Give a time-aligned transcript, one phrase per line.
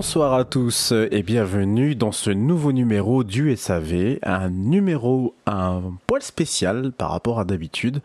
[0.00, 6.22] Bonsoir à tous et bienvenue dans ce nouveau numéro du SAV, un numéro un poil
[6.22, 8.00] spécial par rapport à d'habitude,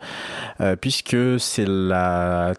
[0.60, 2.52] euh, puisque c'est le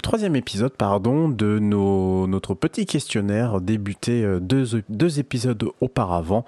[0.00, 6.44] troisième épisode pardon de notre petit questionnaire débuté euh, deux, épisodes auparavant.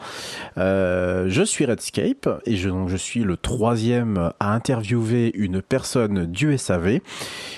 [0.58, 6.58] Euh, je suis Redscape et je, je suis le troisième à interviewer une personne du
[6.58, 7.00] SAV et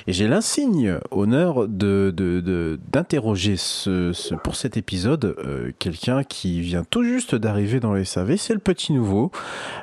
[0.06, 5.34] j'ai l'insigne honneur d'interroger ce, ce, pour cet épisode
[5.78, 9.32] quelqu'un qui vient tout juste d'arriver dans le SAV, c'est le petit nouveau.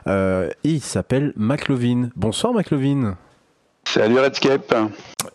[0.05, 2.09] Euh, il s'appelle McLovin.
[2.15, 3.17] Bonsoir McLovin.
[3.87, 4.75] Salut Redscape.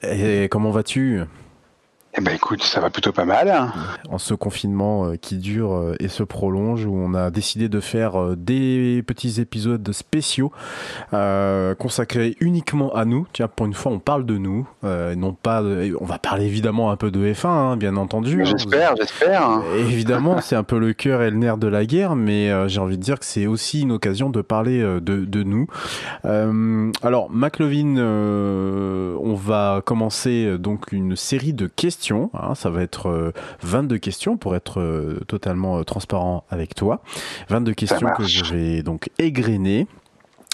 [0.04, 1.22] Et comment vas-tu?
[2.18, 3.72] Eh ben écoute, ça va plutôt pas mal.
[4.08, 7.78] En ce confinement euh, qui dure euh, et se prolonge, où on a décidé de
[7.78, 10.50] faire euh, des petits épisodes spéciaux
[11.78, 13.28] consacrés uniquement à nous.
[13.32, 15.62] Tiens, pour une fois, on parle de nous, non pas.
[16.00, 18.42] On va parler évidemment un peu de F1, hein, bien entendu.
[18.42, 18.44] Hein.
[18.44, 19.62] J'espère, j'espère.
[19.76, 22.98] Évidemment, c'est un peu le cœur et le nerf de la guerre, mais j'ai envie
[22.98, 25.66] de dire que c'est aussi une occasion de parler de, de nous.
[26.24, 33.94] alors, McLovin, on va commencer donc une série de questions Hein, ça va être 22
[33.94, 37.02] euh, questions pour être euh, totalement euh, transparent avec toi.
[37.48, 39.86] 22 questions que je vais donc égrener.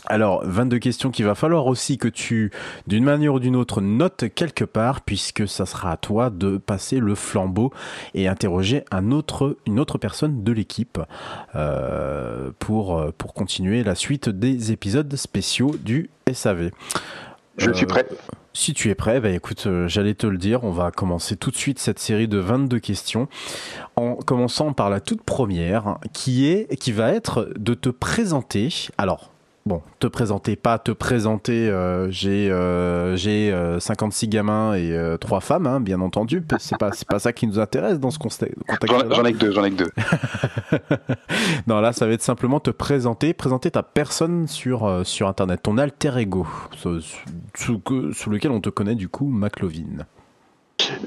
[0.08, 2.52] Alors, 22 questions qu'il va falloir aussi que tu,
[2.86, 7.00] d'une manière ou d'une autre, notes quelque part, puisque ça sera à toi de passer
[7.00, 7.72] le flambeau
[8.14, 11.00] et interroger un autre, une autre personne de l'équipe
[12.60, 16.70] pour, pour continuer la suite des épisodes spéciaux du SAV.
[17.58, 18.06] Je suis prêt.
[18.56, 21.50] Si tu es prêt, bah écoute, euh, j'allais te le dire, on va commencer tout
[21.50, 23.28] de suite cette série de 22 questions
[23.96, 28.70] en commençant par la toute première qui est qui va être de te présenter.
[28.96, 29.30] Alors,
[29.66, 31.68] bon, te présenter, pas te présenter.
[31.68, 36.42] Euh, j'ai euh, j'ai 56 gamins et trois femmes, hein, bien entendu.
[36.58, 38.56] C'est pas c'est pas ça qui nous intéresse dans ce contexte.
[38.86, 39.92] J'en ai que deux, j'en ai que deux.
[41.66, 45.76] non, là, ça va être simplement te présenter, présenter ta personne sur sur internet, ton
[45.78, 47.00] alter ego, sous,
[47.54, 50.06] sous lequel on te connaît du coup, McLovin.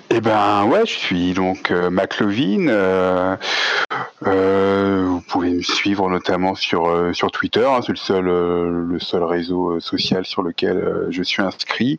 [0.10, 2.68] Eh ben ouais, je suis donc euh, McLovin.
[2.68, 3.36] Euh,
[4.26, 9.80] euh, vous pouvez me suivre notamment sur sur Twitter, hein, c'est le seul seul réseau
[9.80, 11.98] social sur lequel je suis inscrit.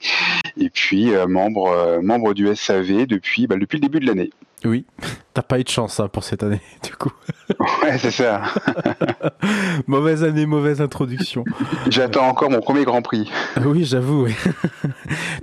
[0.58, 4.30] Et puis membre du SAV bah, depuis le début de l'année.
[4.64, 4.84] Oui,
[5.34, 7.12] t'as pas eu de chance hein, pour cette année, du coup.
[7.82, 8.42] Ouais, c'est ça.
[9.86, 11.44] mauvaise année, mauvaise introduction.
[11.88, 13.30] J'attends encore mon premier Grand Prix.
[13.64, 14.24] Oui, j'avoue.
[14.24, 14.34] Oui.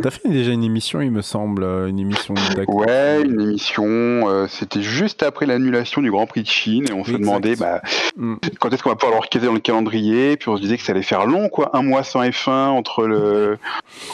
[0.02, 2.36] t'as fait déjà une émission, il me semble, une émission.
[2.68, 3.86] Ouais, une émission.
[3.88, 7.82] Euh, c'était juste après l'annulation du Grand Prix de Chine et on se demandait bah,
[8.18, 8.36] mm.
[8.60, 10.38] quand est-ce qu'on va pouvoir le recaser dans le calendrier.
[10.38, 13.08] Puis on se disait que ça allait faire long, quoi, un mois sans F1 entre
[13.08, 13.58] le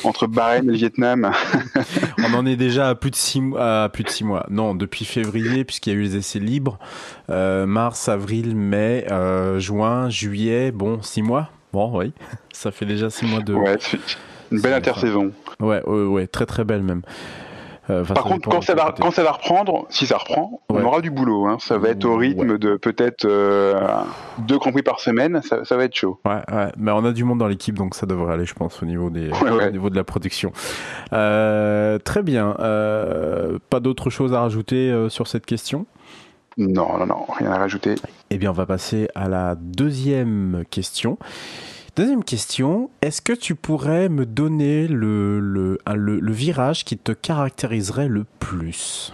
[0.03, 1.31] entre Bahreïn et le Vietnam.
[2.19, 4.45] on en est déjà à plus de six mois, à plus de six mois.
[4.49, 6.77] Non, depuis depuis février, puisqu'il y a eu les essais libres.
[7.31, 11.49] Euh, mars, avril, mai, euh, juin, juillet, bon, six mois.
[11.71, 12.13] Bon, oui,
[12.53, 13.55] ça fait déjà six mois de.
[13.55, 13.79] Ouais,
[14.51, 15.31] une belle intersaison.
[15.59, 17.01] Ouais, ouais, ouais, très très belle même.
[17.89, 21.01] Euh, Par contre, quand ça, va, quand ça va reprendre, si ça reprend, on aura
[21.01, 21.47] du boulot.
[21.47, 21.57] Hein.
[21.59, 23.27] Ça va être au rythme de peut-être
[24.39, 25.41] deux Grands par semaine.
[25.43, 26.19] Ça, ça, va être chaud.
[26.25, 28.81] Ouais, ouais, mais on a du monde dans l'équipe, donc ça devrait aller, je pense,
[28.81, 30.51] au niveau, des, au niveau de la production.
[31.11, 32.55] Euh, très bien.
[32.59, 35.85] Euh, pas d'autre chose à rajouter sur cette question?
[36.57, 37.95] Non, non, non, rien à rajouter.
[38.29, 41.17] Eh bien, on va passer à la deuxième question.
[41.95, 48.07] Deuxième question, est-ce que tu pourrais me donner le, le, le, virage qui te caractériserait
[48.07, 49.13] le plus?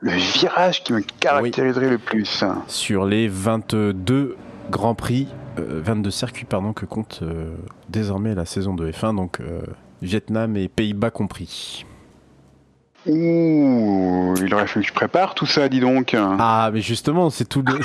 [0.00, 2.42] Le virage qui me caractériserait le plus.
[2.66, 4.36] Sur les 22
[4.68, 7.54] Grands Prix, 22 euh, circuits pardon, que compte euh,
[7.88, 9.62] désormais la saison de F1, donc euh,
[10.02, 11.86] Vietnam et Pays-Bas compris.
[14.42, 16.16] Il aurait fallu que je prépare tout ça, dis donc.
[16.16, 17.78] Ah, mais justement, c'est tout, le,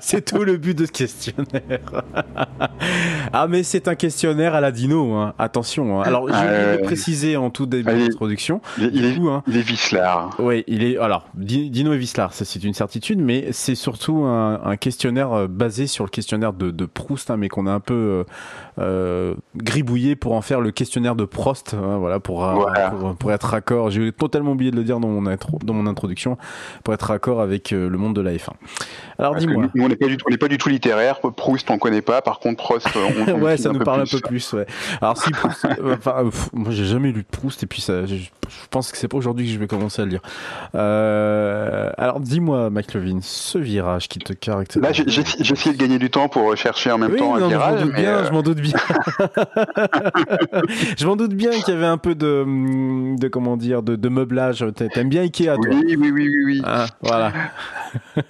[0.00, 2.02] c'est, tout le but de ce questionnaire.
[3.32, 5.34] ah, mais c'est un questionnaire à la Dino, hein.
[5.38, 6.00] attention.
[6.00, 6.04] Hein.
[6.04, 8.60] Alors, je vais préciser en tout début d'introduction.
[8.78, 9.42] Il, il, est, hein.
[9.46, 10.34] il est Vislar.
[10.38, 10.98] Oui, il est.
[10.98, 15.86] Alors, Dino et Vislar, ça c'est une certitude, mais c'est surtout un, questionnaire euh, basé
[15.86, 18.24] sur le questionnaire de, de Proust, hein, mais qu'on a un peu euh,
[18.78, 22.46] euh, gribouillé pour en faire le questionnaire de Prost, voilà, pour,
[22.90, 23.90] pour, pour être raccord.
[23.90, 26.38] J'ai totalement oublié de le dire dans mon, intro, dans mon introduction,
[26.82, 28.50] pour être raccord avec euh, le monde de la F1.
[29.18, 29.66] Alors dis-moi.
[29.78, 32.62] on n'est pas, du tout, pas du tout littéraire, Proust on connaît pas, par contre
[32.62, 32.88] Prost
[33.28, 34.66] on, Ouais, ça nous parle un peu plus, ouais.
[35.00, 35.30] Alors si
[35.80, 38.16] euh, enfin, moi j'ai jamais lu de Proust et puis ça, je,
[38.70, 40.22] pense que c'est pas aujourd'hui que je vais commencer à le lire.
[40.74, 44.82] Euh, alors dis-moi McLovin, ce virage qui te caractérise.
[44.82, 45.20] Là j'ai
[45.52, 47.80] essayé de gagner du temps pour chercher en même temps un virage.
[47.80, 48.78] Je m'en doute bien, je m'en doute bien.
[50.98, 54.08] je m'en doute bien qu'il y avait un peu de, de comment dire, de de
[54.08, 54.64] meublage.
[54.74, 56.28] T'aimes bien Ikea, toi Oui, oui, oui, oui.
[56.46, 56.62] oui.
[56.64, 57.32] Ah, voilà.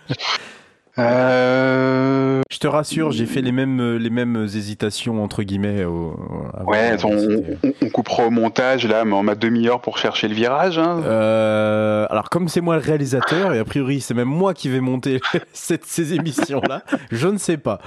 [0.99, 5.85] Euh, Je te rassure, j'ai fait les mêmes, les mêmes hésitations entre guillemets.
[5.85, 6.19] Au,
[6.67, 10.27] Ouais, on, c'était- on- on coupera au montage là, mais on m'a demi-heure pour chercher
[10.27, 10.79] le virage.
[10.79, 11.03] Hein.
[11.05, 14.81] Euh, alors comme c'est moi le réalisateur et a priori c'est même moi qui vais
[14.81, 15.21] monter
[15.53, 16.83] cette, ces émissions là,
[17.13, 17.79] je ne sais pas.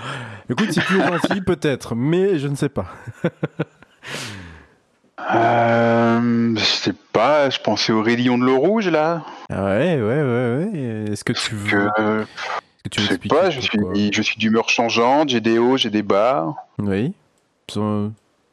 [0.48, 2.86] Écoute, c'est plus gentil peut-être, mais je ne sais pas.
[5.34, 9.24] Euh, je sais pas, je pensais au Rayon de l'eau rouge là.
[9.52, 11.06] Ah Ouais, ouais, ouais, ouais.
[11.12, 14.38] Est-ce que tu veux, Que, est-ce que tu je sais pas, je suis, je suis
[14.40, 16.56] d'humeur changeante, j'ai des hauts, j'ai des bas.
[16.80, 17.14] Oui.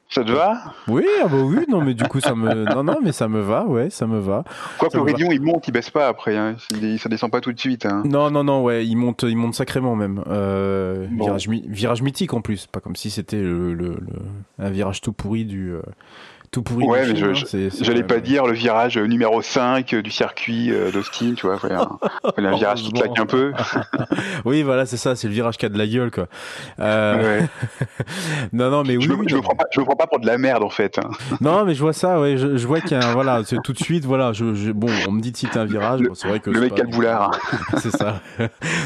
[0.08, 0.62] Ça te va?
[0.86, 3.40] Oui, ah bah oui, non mais du coup ça me, non non mais ça me
[3.40, 4.44] va, ouais, ça me va.
[4.78, 4.98] Quoi que.
[4.98, 6.54] Rayon il monte, il baisse pas après, hein.
[6.98, 7.86] Ça descend pas tout de suite.
[7.86, 8.02] Hein.
[8.04, 10.22] Non non non, ouais, il monte, il monte sacrément même.
[10.28, 11.34] Euh, Bon.
[11.68, 15.44] virage, mythique en plus, pas comme si c'était le, le- le- un virage tout pourri
[15.44, 15.82] du, euh,
[16.56, 16.86] tout pourri.
[16.86, 21.34] Ouais, mais je- hein, J'allais pas dire le virage numéro 5 du circuit euh, d'Austin,
[21.36, 21.58] tu vois.
[21.58, 21.88] fallait un,
[22.38, 23.52] un virage qui claque un peu.
[24.46, 26.28] Oui, voilà, c'est ça, c'est le virage qui a de la gueule, quoi.
[26.80, 27.48] Euh, Ouais.
[28.52, 30.20] non, non, mais oui, je, me, je me prends pas, je me prends pas pour
[30.20, 30.98] de la merde en fait.
[30.98, 31.08] hein.
[31.40, 33.72] Non, mais je vois ça, ouais, je, je vois qu'il y a un, voilà, tout
[33.72, 36.14] de suite, voilà, je, je- bon, on me dit de citer un virage, Le- bon,
[36.14, 37.30] c'est vrai que le mec pas- a le boulard.
[37.78, 38.20] c'est ça.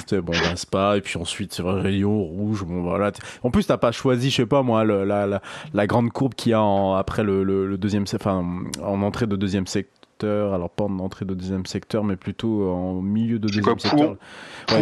[0.06, 3.12] c'est bon, ben, Spa, et puis ensuite, c'est vrai, rayon rouge, bon, voilà.
[3.42, 5.40] En plus, t'as pas choisi, je sais pas, moi, le- la, la,
[5.74, 8.44] la grande courbe qu'il y a en- après le, le, le deuxième, enfin,
[8.82, 13.00] en entrée de deuxième secteur, alors pas en entrée de deuxième secteur, mais plutôt en
[13.00, 14.10] milieu de deuxième quoi, secteur.
[14.10, 14.16] Ouais,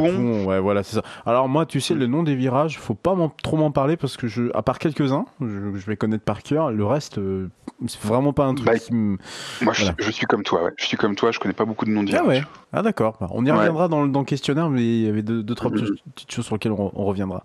[0.00, 1.02] Pouhon Pouhon, ouais, voilà, c'est ça.
[1.26, 4.26] Alors moi, tu sais, le nom des virages, faut pas trop m'en parler parce que
[4.26, 5.46] je, à part quelques-uns, je,
[5.76, 6.72] je vais connaître par cœur.
[6.72, 7.48] Le reste, euh,
[7.86, 9.16] c'est vraiment pas un truc Bah, qui me.
[9.62, 9.94] Moi, je, Voilà.
[10.00, 10.72] je suis comme toi, ouais.
[10.76, 12.26] Je suis comme toi, je connais pas beaucoup de noms de Ah virages.
[12.26, 12.42] ouais.
[12.72, 13.16] Ah d'accord.
[13.20, 13.56] Bah, on y Ouais.
[13.56, 15.78] reviendra dans, le- dans le questionnaire, mais il y avait deux, deux trois Mhm.
[15.82, 17.44] petites- petites choses sur lesquelles on, on reviendra.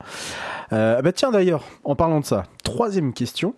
[0.74, 3.54] Euh, bah tiens d'ailleurs, en parlant de ça, troisième question.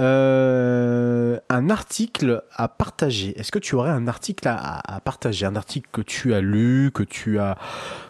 [0.00, 3.38] Euh, un article à partager.
[3.38, 5.46] Est-ce que tu aurais un article à, à- à partager?
[5.46, 7.56] Un article que tu as lu, que tu as,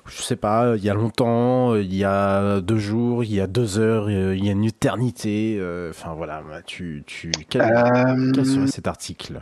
[0.06, 3.46] je sais pas, il y a longtemps, il y a deux jours, il y a
[3.46, 5.56] deux heures, euh, il y a une éternité.
[5.60, 9.40] euh, Enfin voilà, tu, tu, quel, Euh, quel serait cet article?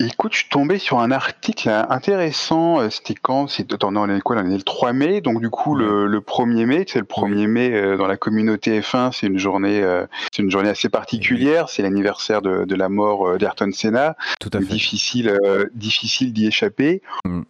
[0.00, 2.80] Écoute, je suis tombé sur un article intéressant.
[2.80, 3.48] euh, C'était quand?
[3.48, 4.42] C'était on est quoi là?
[4.44, 7.46] On est le 3 mai, donc du coup le, le 1er mai, c'est le 1er
[7.48, 11.68] mai euh, dans la communauté F1, c'est une journée, euh, c'est une journée assez particulière.
[11.68, 14.16] C'est l'anniversaire de, de la mort d'Ayrton Senna.
[14.38, 14.66] Tout à fait.
[14.66, 17.02] Difficile, euh, difficile d'y échapper.
[17.24, 17.42] Mm.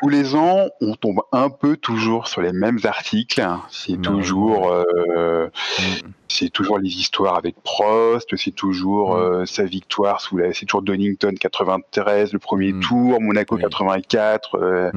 [0.00, 3.44] Tous les ans, on tombe un peu toujours sur les mêmes articles.
[3.70, 6.08] C'est Non, toujours, euh, Mm.
[6.32, 9.20] C'est toujours les histoires avec Prost, c'est toujours Mm.
[9.20, 12.80] euh, sa victoire sous la, c'est toujours Donington 93, le premier Mm.
[12.80, 13.62] tour, Monaco Oui.
[13.62, 14.90] 84, euh,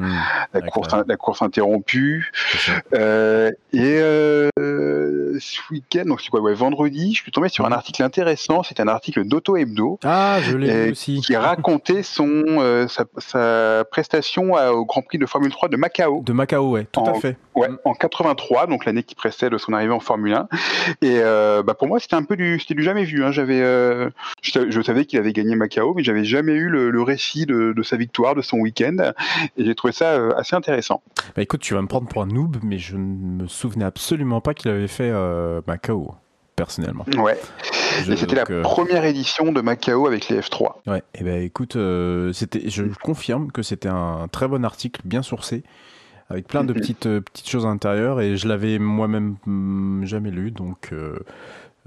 [0.54, 2.32] la course, la course interrompue.
[2.94, 4.00] Euh, et
[5.38, 7.74] ce week-end, donc c'est quoi, ouais, vendredi, je suis tombé sur un Mm.
[7.74, 8.62] article intéressant.
[8.62, 11.20] C'est un article d'Auto Hebdo Ah, je l'ai aussi.
[11.20, 16.22] qui racontait son sa, sa prestation à- au Grand Prix de Formule 3 de Macao.
[16.24, 17.36] De Macao, ouais, tout à En- fait.
[17.54, 17.78] Ouais, Mm.
[17.84, 20.48] en 83, donc l'année qui précède son arrivée en Formule 1.
[21.02, 23.24] Et euh, bah pour moi, c'était un peu du, c'était du jamais vu.
[23.24, 23.30] Hein.
[23.32, 24.08] J'avais, euh,
[24.42, 27.44] je, sa- je savais qu'il avait gagné Macao, mais j'avais jamais eu le, le récit
[27.46, 29.12] de, de sa victoire, de son week-end.
[29.56, 31.02] Et j'ai trouvé ça euh, assez intéressant.
[31.36, 34.40] Bah écoute, tu vas me prendre pour un noob, mais je ne me souvenais absolument
[34.40, 36.14] pas qu'il avait fait euh, Macao,
[36.54, 37.04] personnellement.
[37.18, 37.38] Ouais.
[38.04, 40.74] Je- et c'était la euh, première édition de Macao avec les F3.
[40.86, 45.22] Ouais, et ben écoute, euh, c'était, je confirme que c'était un très bon article, bien
[45.22, 45.62] sourcé,
[46.30, 46.80] avec plein de Mhm.
[46.80, 51.18] petites, euh, petites choses à l'intérieur, et je l'avais moi-même mm, jamais lu, donc, euh,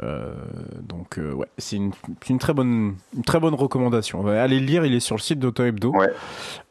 [0.02, 0.34] euh,
[0.82, 1.92] donc euh, ouais, c'est une,
[2.30, 4.26] une très bonne, une très bonne recommandation.
[4.28, 5.92] Allez le lire, il est sur le site d'Auto Hebdo.
[5.94, 6.08] Ouais.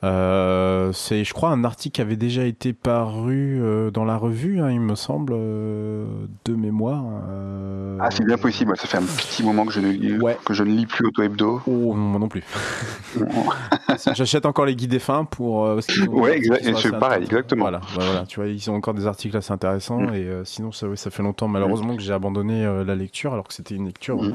[0.02, 3.60] Euh, c'est, je crois, un article qui avait déjà été paru
[3.92, 7.04] dans la revue, hein, il me semble, de mémoire.
[8.00, 8.74] Ah, c'est bien possible.
[8.78, 10.38] Ça fait un petit moment que je ne, Ouais.
[10.44, 11.60] que je ne lis plus Auto Hebdo.
[11.66, 12.42] Oh, moi non plus.
[14.14, 15.64] J'achète encore les guides F1 pour.
[15.66, 16.40] euh, des Ouais,
[16.80, 17.62] c'est pareil, exactement.
[17.64, 20.14] Voilà, bah voilà, tu vois, ils ont encore des articles assez intéressants Mm.
[20.14, 23.32] et euh, sinon, ça, oui, ça fait longtemps malheureusement que j'ai abandonné euh, la lecture
[23.32, 24.34] alors que c'était une lecture Mm.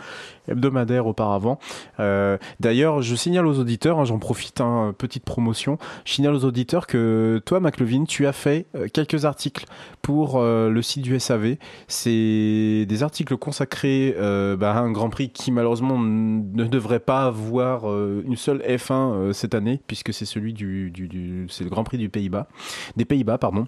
[0.49, 1.59] hebdomadaire auparavant.
[1.99, 6.45] Euh, D'ailleurs, je signale aux auditeurs, hein, j'en profite, hein, petite promotion, je signale aux
[6.45, 9.65] auditeurs que toi, McLevin, tu as fait euh, quelques articles
[10.01, 11.55] pour euh, le site du SAV.
[11.87, 17.23] C'est des articles consacrés euh, bah, à un Grand Prix qui malheureusement ne devrait pas
[17.23, 21.69] avoir euh, une seule F1 euh, cette année, puisque c'est celui du, du, c'est le
[21.69, 22.47] Grand Prix du Pays-Bas,
[22.95, 23.67] des Pays-Bas, pardon.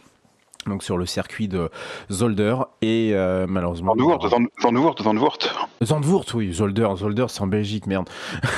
[0.68, 1.70] Donc sur le circuit de
[2.12, 4.30] Zolder et euh, malheureusement Zandvoort
[4.62, 5.38] Zandvoort Zandvoort.
[5.84, 8.10] Zandvoort oui Zolder Zolder c'est en Belgique merde.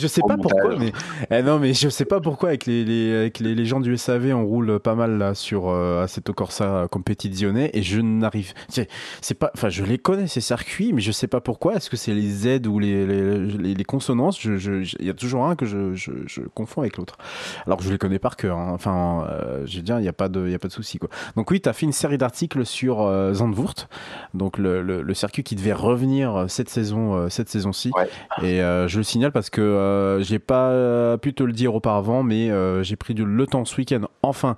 [0.00, 0.92] Je sais pas pourquoi mais
[1.30, 3.96] eh non mais je sais pas pourquoi avec les, les avec les, les, gens du
[3.96, 9.34] SAV on roule pas mal là sur euh, Assetto Corsa Competizione et je n'arrive c'est
[9.34, 11.74] pas enfin je les connais ces circuits mais je sais pas pourquoi.
[11.74, 14.42] Est-ce que c'est les Z ou les les, les consonances?
[14.44, 17.16] Il je, y a toujours un que je, je, confonds avec l'autre.
[17.66, 18.72] Alors que je les connais par cœur hein.
[18.72, 20.98] enfin euh, je veux dire n'y a pas de, y a pas de souci.
[20.98, 21.08] Quoi.
[21.36, 23.88] Donc oui, tu as fait une série d'articles sur euh, Zandvoort,
[24.32, 27.90] donc le, le, circuit qui devait revenir euh, cette saison, euh, cette saison-ci.
[28.42, 32.50] Et je le signale parce que j'ai pas pu te le dire auparavant, mais
[32.82, 34.56] j'ai pris du, le temps ce week-end, enfin,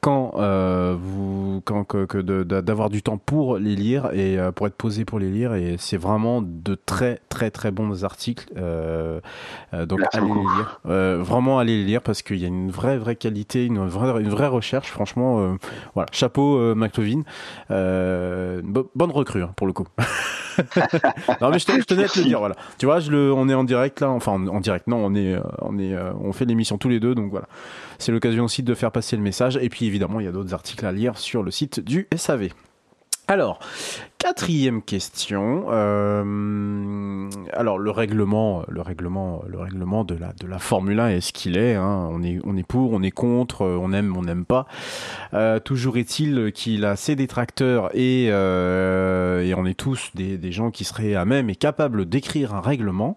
[0.00, 4.66] quand euh, vous quand que, que d'avoir du temps pour les lire et euh, pour
[4.66, 5.54] être posé pour les lire.
[5.54, 9.20] Et c'est vraiment de très très très bons articles euh,
[9.74, 10.80] euh donc allez les lire.
[10.84, 14.30] Vraiment allez les lire parce qu'il y a une vraie vraie qualité une vraie une
[14.30, 14.90] vraie recherche.
[14.90, 15.56] Franchement
[15.94, 16.08] voilà.
[16.12, 17.22] Chapeau McLovin
[17.68, 19.86] bonne recrue hein, pour le coup.
[21.40, 22.54] Non mais je tenais, je tenais à te le dire voilà.
[22.76, 24.10] Tu vois je le on est en direct là.
[24.10, 27.30] Enfin en direct non on est on est on fait l'émission tous les deux donc
[27.30, 27.46] voilà.
[27.98, 29.58] C'est l'occasion aussi de faire passer le message.
[29.60, 32.50] Et puis évidemment, il y a d'autres articles à lire sur le site du SAV.
[33.30, 33.60] Alors,
[34.18, 35.66] quatrième question.
[35.70, 41.20] Euh, alors le règlement, le règlement, le règlement de la de la Formule 1 est
[41.20, 42.08] ce qu'il est, hein.
[42.10, 44.66] On est on est pour, on est contre, on aime, on n'aime pas.
[45.32, 50.50] Euh, toujours est-il qu'il a ses détracteurs et euh, et on est tous des, des
[50.50, 53.14] gens qui seraient à même et capables d'écrire un règlement.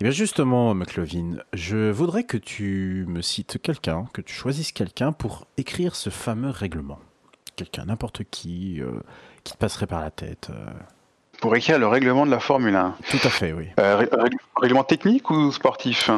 [0.00, 5.12] Et bien justement, McLovin, je voudrais que tu me cites quelqu'un, que tu choisisses quelqu'un
[5.12, 6.98] pour écrire ce fameux règlement.
[7.56, 8.80] Quelqu'un, n'importe qui
[9.44, 10.70] qui te passerait par la tête euh
[11.40, 13.68] Pour écrire le règlement de la Formule 1 Tout à fait, oui.
[13.78, 14.04] Euh,
[14.56, 16.10] règlement technique ou sportif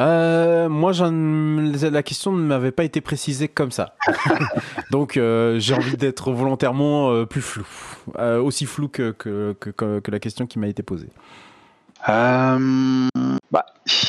[0.00, 3.96] euh, moi, la question ne m'avait pas été précisée comme ça.
[4.90, 7.66] Donc, euh, j'ai envie d'être volontairement euh, plus flou.
[8.18, 11.10] Aussi flou que, que, que, que, la question qui m'a été posée.
[12.08, 13.08] Euh,
[13.50, 13.66] bah,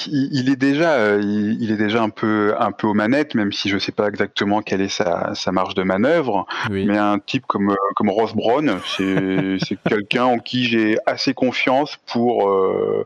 [0.07, 3.69] il, est déjà, euh, il, est déjà un peu, un peu aux manettes, même si
[3.69, 6.45] je ne sais pas exactement quelle est sa, sa marge de manœuvre.
[6.69, 12.50] Mais un type comme, comme Ross Brown, c'est quelqu'un en qui j'ai assez confiance pour,
[12.50, 13.05] euh,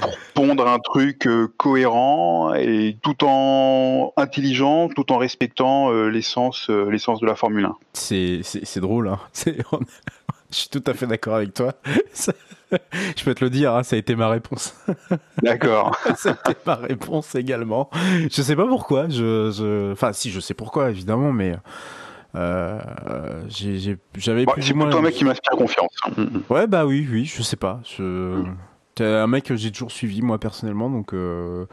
[0.00, 7.20] pour, pondre un truc euh, cohérent et tout en intelligent, tout en respectant l'essence, l'essence
[7.20, 7.76] de la Formule 1.
[7.92, 9.20] C'est drôle, hein.
[10.54, 11.74] Je suis tout à fait d'accord avec toi.
[12.70, 14.72] je peux te le dire, hein, ça a été ma réponse.
[15.42, 15.98] D'accord.
[16.16, 17.90] ça a été ma réponse également.
[18.30, 19.08] Je sais pas pourquoi.
[19.08, 19.90] Je, je...
[19.90, 21.56] Enfin, si, je sais pourquoi, évidemment, mais.
[22.36, 22.78] Euh,
[24.14, 25.96] j'avais bon, plus C'est plutôt un mec qui m'inspire confiance.
[26.48, 27.80] Ouais, bah oui, oui, je sais pas.
[27.84, 28.44] Je...
[28.94, 31.14] T'es un mec que j'ai toujours suivi, moi, personnellement, donc.
[31.14, 31.66] Euh...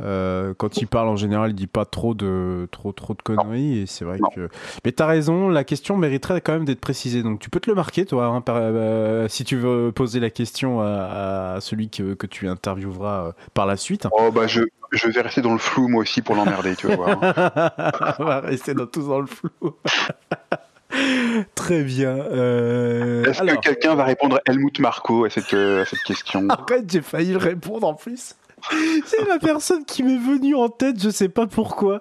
[0.00, 3.78] Euh, quand il parle en général, il dit pas trop de trop trop de conneries
[3.78, 4.28] et c'est vrai non.
[4.34, 4.48] que.
[4.84, 7.22] Mais t'as raison, la question mériterait quand même d'être précisée.
[7.22, 10.30] Donc tu peux te le marquer, toi, hein, par, euh, si tu veux poser la
[10.30, 14.08] question à, à celui que, que, tu intervieweras euh, par la suite.
[14.10, 16.96] Oh bah je, je vais rester dans le flou moi aussi pour l'emmerder, tu vas
[16.96, 17.18] voir.
[18.18, 19.50] On va rester dans, tous dans le flou.
[21.54, 22.16] Très bien.
[22.16, 23.24] Euh...
[23.24, 26.48] Est-ce que quelqu'un va répondre Helmut Marco à cette, à cette question?
[26.48, 28.36] Arrête, j'ai failli le répondre en plus.
[29.06, 32.00] C'est la personne qui m'est venue en tête, je sais pas pourquoi.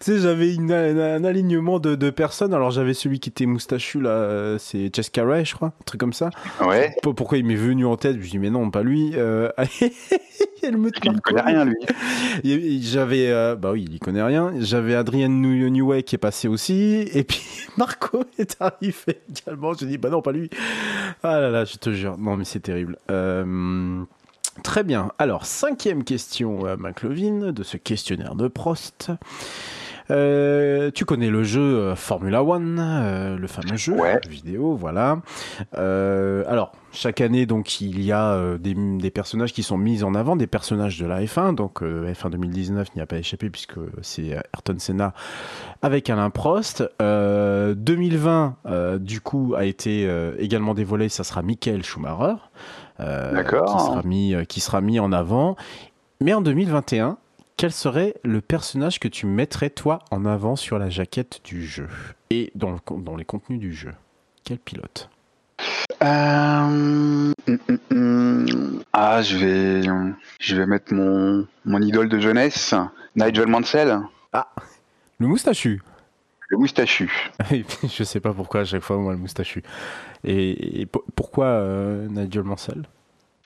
[0.00, 2.54] Tu sais, j'avais un, alignement de, de, personnes.
[2.54, 6.00] Alors j'avais celui qui était moustachu là, euh, c'est Jess Carey, je crois, un truc
[6.00, 6.30] comme ça.
[6.60, 6.94] Ouais.
[7.02, 8.16] Pourquoi il m'est venu en tête?
[8.16, 9.12] Je me dis mais non, pas lui.
[9.14, 9.50] Euh,
[10.62, 12.82] il ne connaît rien lui.
[12.82, 14.52] J'avais, euh, bah oui, il y connaît rien.
[14.58, 17.42] J'avais Adrien Newey qui est passé aussi, et puis
[17.76, 19.72] Marco est arrivé également.
[19.74, 20.50] Je dis bah non, pas lui.
[21.22, 22.98] Ah là là, je te jure, non mais c'est terrible.
[23.10, 24.04] Euh...
[24.62, 25.10] Très bien.
[25.18, 29.10] Alors, cinquième question, à McLovin, de ce questionnaire de Prost.
[30.10, 34.20] Euh, tu connais le jeu euh, Formula One, euh, le fameux jeu ouais.
[34.28, 35.20] vidéo, voilà.
[35.78, 40.02] Euh, alors, chaque année, donc, il y a euh, des, des, personnages qui sont mis
[40.02, 41.54] en avant, des personnages de la F1.
[41.54, 45.14] Donc, F1 2019 n'y a pas échappé puisque c'est Ayrton Senna
[45.80, 46.84] avec Alain Prost.
[47.00, 48.56] 2020,
[49.00, 52.34] du coup, a été également dévoilé, ça sera Michael Schumacher.
[53.02, 55.56] Euh, qui, sera mis, qui sera mis en avant.
[56.20, 57.18] Mais en 2021,
[57.56, 61.88] quel serait le personnage que tu mettrais toi en avant sur la jaquette du jeu
[62.30, 63.92] et dans, le, dans les contenus du jeu?
[64.44, 65.10] Quel pilote?
[66.02, 67.32] Euh...
[68.92, 69.82] Ah, je vais,
[70.38, 72.74] je vais mettre mon, mon idole de jeunesse,
[73.16, 74.00] Nigel Mansell.
[74.32, 74.48] Ah,
[75.18, 75.82] le moustachu.
[76.52, 77.10] Le moustachu.
[77.50, 79.62] je sais pas pourquoi à chaque fois moi le moustachu.
[80.22, 82.82] Et, et pourquoi euh, Nigel Mansell?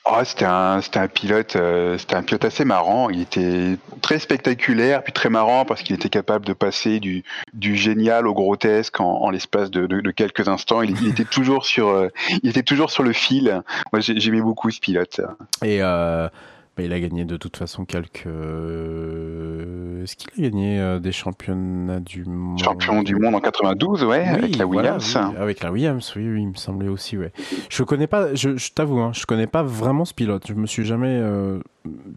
[0.08, 3.08] Oh, c'était un, c'était un pilote, euh, c'était un pilote assez marrant.
[3.08, 7.22] Il était très spectaculaire, puis très marrant parce qu'il était capable de passer du,
[7.54, 10.82] du génial au grotesque en, en l'espace de, de, de, quelques instants.
[10.82, 12.08] Il, il était toujours sur, euh,
[12.42, 13.62] il était toujours sur le fil.
[13.92, 15.20] Moi, j'aimais beaucoup ce pilote.
[15.64, 16.28] Et euh,
[16.76, 18.26] bah, il a gagné de toute façon quelques.
[18.26, 22.58] Euh, est-ce qu'il a gagné euh, des championnats du monde?
[22.58, 25.18] Champion du monde en 92, ouais, Oui, avec la voilà, Williams.
[25.30, 27.32] oui, avec la Williams, oui, oui, il me semblait aussi, ouais.
[27.70, 30.44] Je connais pas, je, je t'avoue, hein, je connais pas vraiment ce pilote.
[30.48, 31.60] Je me suis jamais euh,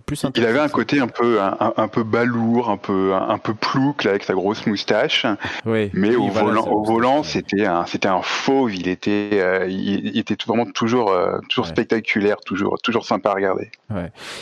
[0.06, 3.30] plus Il avait un côté un peu, un, un- un peu balourd, un peu, un,
[3.30, 5.26] un peu plouc là, avec sa grosse moustache.
[5.66, 8.76] Oui, Mais oui, au voilà, volant, au c'était- volant, c'était un, c'était un fauve.
[8.76, 11.72] Il était, euh, il, il était vraiment toujours, euh, toujours Ouais.
[11.72, 13.70] spectaculaire, toujours, toujours sympa à regarder.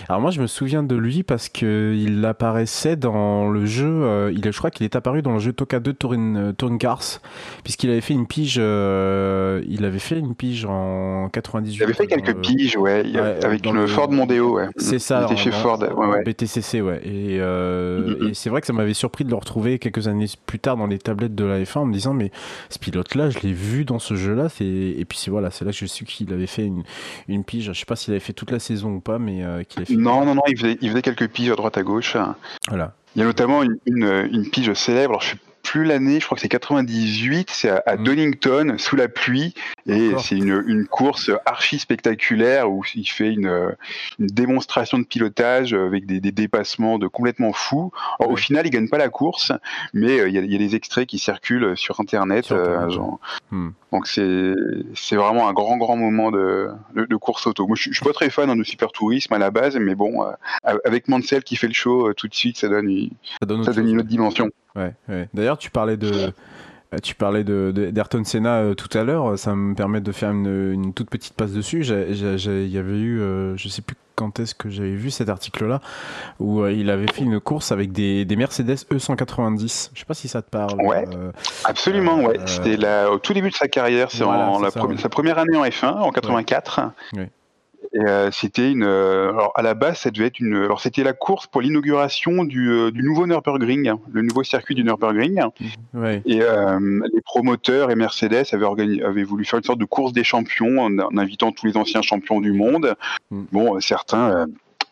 [0.10, 3.88] Alors moi, je me souviens de lui parce que il apparaissait dans le jeu.
[3.88, 6.78] euh, il, je crois qu'il est apparu dans le jeu Toka 2 Touring, euh, Touring
[6.78, 7.22] Cars,
[7.64, 8.58] puisqu'il avait fait une pige.
[8.58, 11.76] il avait fait une pige en 98.
[11.78, 13.04] Il avait fait quelques piges, ouais,
[13.44, 14.68] avec une le- Ford Mondeo, ouais.
[14.78, 15.17] C'est ça.
[15.22, 16.24] Il était en- chez en- Ford, ouais, en ouais.
[16.24, 17.02] BTCC, ouais.
[17.04, 18.30] Et, euh, Mhm.
[18.30, 20.88] et c'est vrai que ça m'avait surpris de le retrouver quelques années plus tard dans
[20.88, 22.32] les tablettes de la F1 en me disant mais
[22.70, 24.48] ce pilote-là, je l'ai vu dans ce jeu-là.
[24.60, 26.84] Et puis c'est voilà, c'est là que je suis qu'il avait fait une,
[27.28, 27.72] une pige.
[27.74, 29.86] Je sais pas s'il avait fait toute la saison ou pas, mais euh, qu'il a
[29.86, 29.96] fait.
[29.96, 32.16] Non, non, non, il faisait, il faisait quelques piges à droite à gauche.
[32.70, 32.94] Voilà.
[33.16, 36.26] Il y a notamment une, une, une pige célèbre, alors je sais plus l'année, je
[36.26, 38.04] crois que c'est 98, c'est à, à Mm.
[38.04, 39.54] Donington, sous la pluie,
[39.88, 43.76] et c'est une, une course archi spectaculaire où il fait une,
[44.20, 47.92] une démonstration de pilotage avec des, des dépassements de complètement fous.
[48.20, 49.52] Alors, Au final, il gagne pas la course,
[49.94, 52.46] mais euh, il y, a, il y a des extraits qui circulent sur Internet.
[52.46, 53.20] Sur Internet, euh, genre.
[53.52, 53.70] Hmm.
[53.92, 54.54] Donc c'est
[54.96, 57.66] c'est vraiment un grand grand moment de, de, de course auto.
[57.68, 59.78] Moi je, suis- je suis pas très fan hein, de super tourisme à la base,
[59.78, 63.10] mais bon euh, avec Mansell qui fait le show euh, tout de suite, ça donne
[63.42, 64.50] Ça donne ça une autre dimension.
[64.76, 65.28] Ouais, ouais.
[65.34, 66.32] D'ailleurs, tu parlais de,
[67.02, 69.38] tu parlais de d'Ayrton Senna euh, tout à l'heure.
[69.40, 71.86] Ça me permet de faire une, une toute petite passe dessus.
[71.86, 75.80] Il y avait eu, euh, je sais plus quand est-ce que j'avais vu cet article-là,
[76.40, 79.92] où euh, il avait fait une course avec des, des Mercedes E190.
[79.94, 80.82] Je sais pas si ça te parle.
[80.82, 81.06] Ouais.
[81.16, 81.32] euh,
[81.66, 82.40] Absolument, ouais.
[82.48, 84.88] C'était la- au tout début de sa carrière, c'est Voilà, en c'est la ça, pre-
[84.90, 84.98] ouais.
[84.98, 86.82] sa première année en F1 en 84.
[87.16, 87.30] Ouais.
[87.98, 88.84] Et euh, c'était une.
[88.84, 90.56] euh, alors à la base, ça devait être une.
[90.56, 94.84] Alors c'était la course pour l'inauguration du, euh, du nouveau Nürburgring, le nouveau circuit du
[94.84, 95.42] Nürburgring.
[95.96, 96.22] ouais.
[96.26, 100.14] Et euh, les promoteurs et Mercedes avaient, organi- avaient voulu faire une sorte de course
[100.14, 102.96] des champions en, en invitant tous les anciens champions du monde.
[103.32, 103.44] Mm.
[103.52, 104.46] Bon, certains.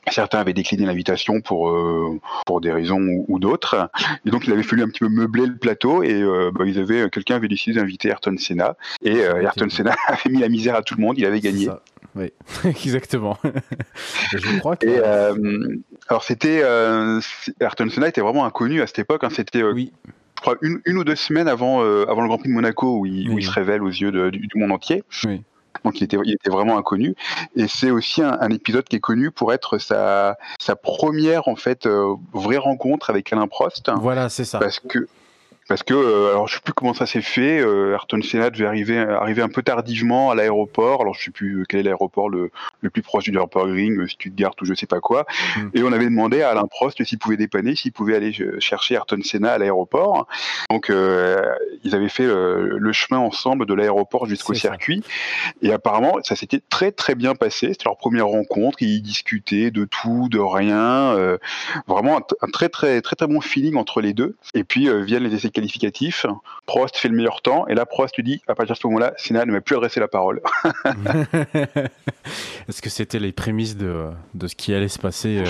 [0.07, 3.89] Euh, Certains avaient décliné l'invitation pour euh, pour des raisons ou, ou d'autres,
[4.25, 6.79] et donc il avait fallu un petit peu meubler le plateau et euh, bah, ils
[6.79, 10.75] avaient quelqu'un avait décidé d'inviter Ayrton Senna et euh, Ayrton Senna avait mis la misère
[10.75, 11.65] à tout le monde, il avait C'est gagné.
[11.65, 11.81] ça.
[12.15, 12.31] Oui,
[12.63, 13.37] exactement.
[14.31, 14.87] Je crois que.
[14.87, 15.75] Et euh,
[16.07, 17.19] alors c'était euh,
[17.59, 19.91] Ayrton Senna était vraiment inconnu à cette époque, hein, c'était euh, oui,
[20.37, 22.99] je crois une, une ou deux semaines avant euh, avant le Grand Prix de Monaco
[22.99, 23.41] où il, où Oui.
[23.41, 25.03] il se révèle aux yeux de- du, du monde entier.
[25.25, 25.41] Oui.
[25.83, 27.15] Donc il était, il était vraiment inconnu.
[27.55, 31.55] Et c'est aussi un, un épisode qui est connu pour être sa, sa première en
[31.55, 34.59] fait euh, vraie rencontre avec Alain Prost, voilà, c'est ça.
[34.59, 35.07] parce que
[35.67, 37.59] parce que euh, alors je sais plus comment ça s'est fait.
[37.59, 41.01] Euh, Ayrton Senna devait arriver arriver un peu tardivement à l'aéroport.
[41.01, 42.51] Alors je sais plus quel est l'aéroport le,
[42.81, 45.25] le plus proche du Nürburgring, euh, Stuttgart ou je sais pas quoi.
[45.57, 45.67] Mm.
[45.73, 48.95] Et on avait demandé à Alain Prost s'il pouvait dépanner, s'il pouvait aller euh, chercher
[48.95, 50.27] Ayrton Senna à l'aéroport.
[50.69, 51.41] Donc euh,
[51.83, 54.61] ils avaient fait euh, le chemin ensemble de l'aéroport jusqu'au ça.
[54.61, 55.03] circuit.
[55.61, 57.69] Et apparemment, ça s'était très très bien passé.
[57.71, 58.81] C'était leur première rencontre.
[58.81, 61.13] Ils discutaient de tout, de rien.
[61.15, 61.37] euh,
[61.87, 64.35] vraiment un, très très très très bon feeling entre les deux.
[64.53, 66.25] Et puis euh, viennent les essais qualificatifs.
[66.65, 67.67] Prost fait le meilleur temps.
[67.67, 69.99] Et là, Prost lui dit, à partir de ce moment-là, Senna ne m'a plus adressé
[69.99, 70.41] la parole.
[72.67, 75.43] Est-ce que c'était les prémices de, de ce qui allait se passer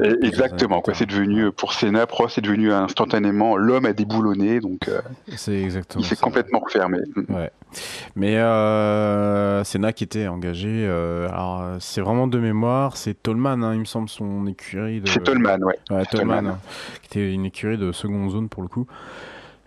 [0.00, 0.80] euh, Exactement.
[0.80, 4.60] Quoi, c'est devenu pour Senna, Prost est devenu instantanément l'homme à déboulonner.
[4.60, 5.00] Donc euh,
[5.36, 6.02] C'est exactement.
[6.02, 6.98] il s'est complètement refermé.
[7.28, 7.50] Ouais.
[8.16, 13.62] Mais euh, Senna qui était engagé, euh, alors euh, c'est vraiment de mémoire, c'est Tolman,
[13.64, 15.08] hein, il me semble, son écurie de.
[15.08, 15.78] C'est Tolman, ouais.
[15.90, 16.46] Ouais, Tolman, Tolman.
[16.46, 16.58] hein,
[17.02, 18.86] qui était une écurie de seconde zone pour le coup.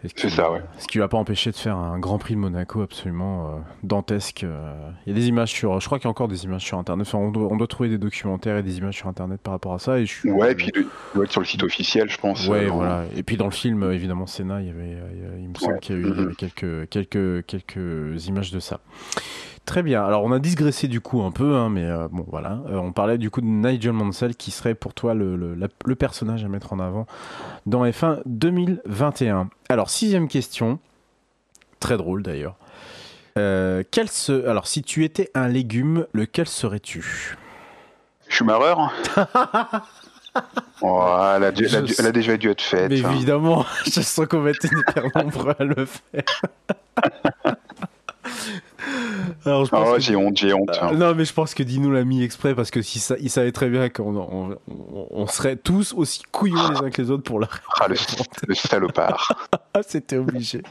[0.04, 0.62] Ce C'est ça, ouais.
[0.78, 3.52] Ce qui lui a pas empêché de faire un Grand Prix de Monaco absolument euh,
[3.84, 4.44] dantesque.
[4.44, 4.92] euh.
[5.06, 6.78] Il y a des images sur, je crois qu'il y a encore des images sur
[6.78, 7.08] Internet.
[7.08, 9.74] Enfin, on doit, on doit trouver des documentaires et des images sur Internet par rapport
[9.74, 9.98] à ça.
[10.00, 12.48] Et je suis- Ouais, et puis il doit être sur le site officiel, je pense.
[12.48, 13.06] Ouais, euh, voilà.
[13.16, 14.98] Et puis dans le film, évidemment, Senna, il y avait,
[15.42, 15.80] il me semble Ouais.
[15.80, 18.80] qu'il y, a eu- il y avait quelques, quelques, quelques images de ça.
[19.68, 20.04] Très bien.
[20.04, 22.62] Alors, on a digressé du coup un peu, hein, mais euh, bon, voilà.
[22.70, 25.68] Euh, on parlait du coup de Nigel Mansell, qui serait pour toi le, le, la-
[25.86, 27.06] le personnage à mettre en avant
[27.66, 29.50] dans F1 2021.
[29.68, 30.80] Alors, sixième question,
[31.82, 32.56] très drôle d'ailleurs.
[33.38, 34.48] Euh, quel se...
[34.48, 37.36] Alors, si tu étais un légume, lequel serais-tu?
[38.30, 38.74] Schumacher
[40.82, 41.02] Oh,
[41.36, 42.02] elle, a, dû- elle a Je dû- sais.
[42.04, 42.90] elle a déjà dû être faite.
[42.90, 43.12] Mais hein.
[43.12, 46.24] évidemment, je sens qu'on va être hyper nombreux à le faire.
[49.46, 50.78] Alors, je pense oh, j'ai honte, j'ai honte.
[50.82, 50.92] Hein.
[50.94, 53.52] non, mais je pense que Dino l'a mis exprès parce que si ça, il savait
[53.52, 54.58] très bien qu'on
[55.12, 57.48] on, serait tous aussi couillons les uns que les autres pour la.
[57.80, 57.96] Ah, le,
[58.48, 59.50] le salopard.
[59.88, 60.62] C'était obligé.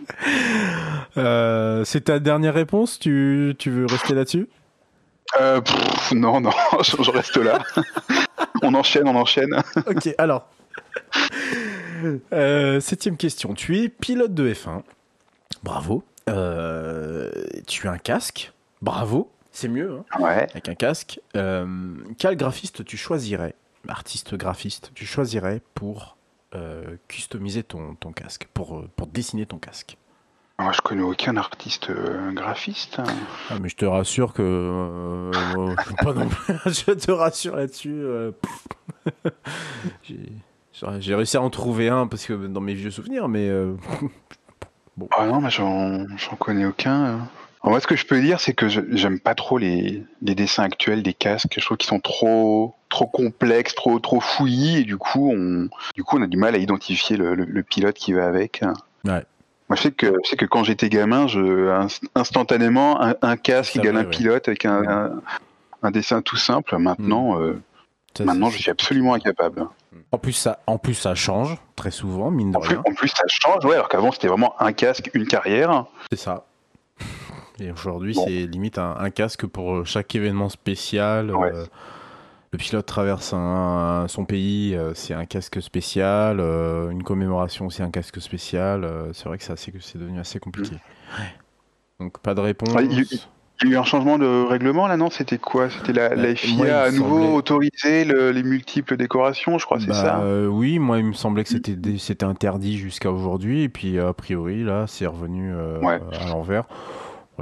[1.17, 2.99] Euh, c'est ta dernière réponse?
[2.99, 4.49] Tu, tu veux rester là-dessus?
[5.41, 5.61] Euh,
[6.15, 6.51] Non, non,
[6.83, 7.59] je reste là.
[8.63, 9.55] on enchaîne, on enchaîne.
[9.87, 10.49] ok, alors.
[12.33, 13.55] Euh, septième question.
[13.55, 14.83] Tu es pilote de F1.
[15.63, 16.05] Bravo.
[16.29, 17.31] Euh,
[17.67, 18.53] tu as un casque.
[18.83, 19.31] Bravo.
[19.53, 20.03] C'est mieux.
[20.13, 20.49] Hein, ouais.
[20.51, 21.21] Avec un casque.
[21.37, 23.55] Euh, quel graphiste tu choisirais?
[23.89, 26.17] Artiste graphiste, tu choisirais pour
[27.07, 29.99] customiser ton, ton casque, pour, pour dessiner ton casque?
[30.59, 31.93] Moi, je connais aucun artiste
[32.33, 32.99] graphiste.
[33.51, 35.31] Ah, mais je te rassure que.
[36.03, 36.31] pas non
[36.65, 38.03] je te rassure là-dessus.
[40.99, 43.75] J'ai réussi à en trouver un parce que dans mes vieux souvenirs, mais euh,
[44.97, 45.09] bon.
[45.17, 46.07] Ah non, mais j'en
[46.39, 47.29] connais aucun.
[47.63, 50.63] En moi, ce que je peux dire, c'est que j'aime pas trop les, les, dessins
[50.63, 51.55] actuels des casques.
[51.57, 56.05] Je trouve qu'ils sont trop trop complexes, trop trop fouillis, et du coup, on du
[56.05, 58.63] coup, on a du mal à identifier le, le, pilote qui va avec.
[59.05, 59.25] Ouais.
[59.69, 63.97] Moi, je sais que, je sais que quand j'étais gamin, je, instantanément, un, casque égale
[63.97, 65.21] un pilote avec un,
[65.83, 66.79] un, dessin tout simple.
[66.79, 67.43] Maintenant, mm.
[67.43, 67.63] euh,
[68.21, 69.67] maintenant, je suis absolument incapable.
[70.13, 72.83] En plus, ça, en plus, ça change très souvent, mine de en rien.
[72.83, 75.87] Plus, en plus, ça change, ouais, alors qu'avant, c'était vraiment un casque, une carrière.
[76.11, 76.47] C'est ça.
[77.61, 81.31] Et aujourd'hui, c'est limite un, casque pour chaque événement spécial.
[81.31, 81.65] Euh,
[82.53, 86.39] le pilote traverse son pays, euh, c'est un casque spécial.
[86.41, 88.87] Euh, une commémoration, c'est un casque spécial.
[89.15, 90.75] c'est vrai que c'est devenu assez compliqué.
[90.75, 92.05] Mm.
[92.05, 92.77] Donc, pas de réponse.
[92.83, 93.07] Il
[93.65, 95.11] y a eu un changement de règlement là, non?
[95.11, 95.69] C'était quoi?
[95.71, 100.21] C'était la, bah, FIA à nouveau autorisé les multiples décorations, je crois, c'est bah, ça?
[100.21, 104.13] euh, Oui, moi il me semblait que c'était c'était interdit jusqu'à aujourd'hui, et puis a
[104.13, 106.65] priori là c'est revenu euh, à l'envers.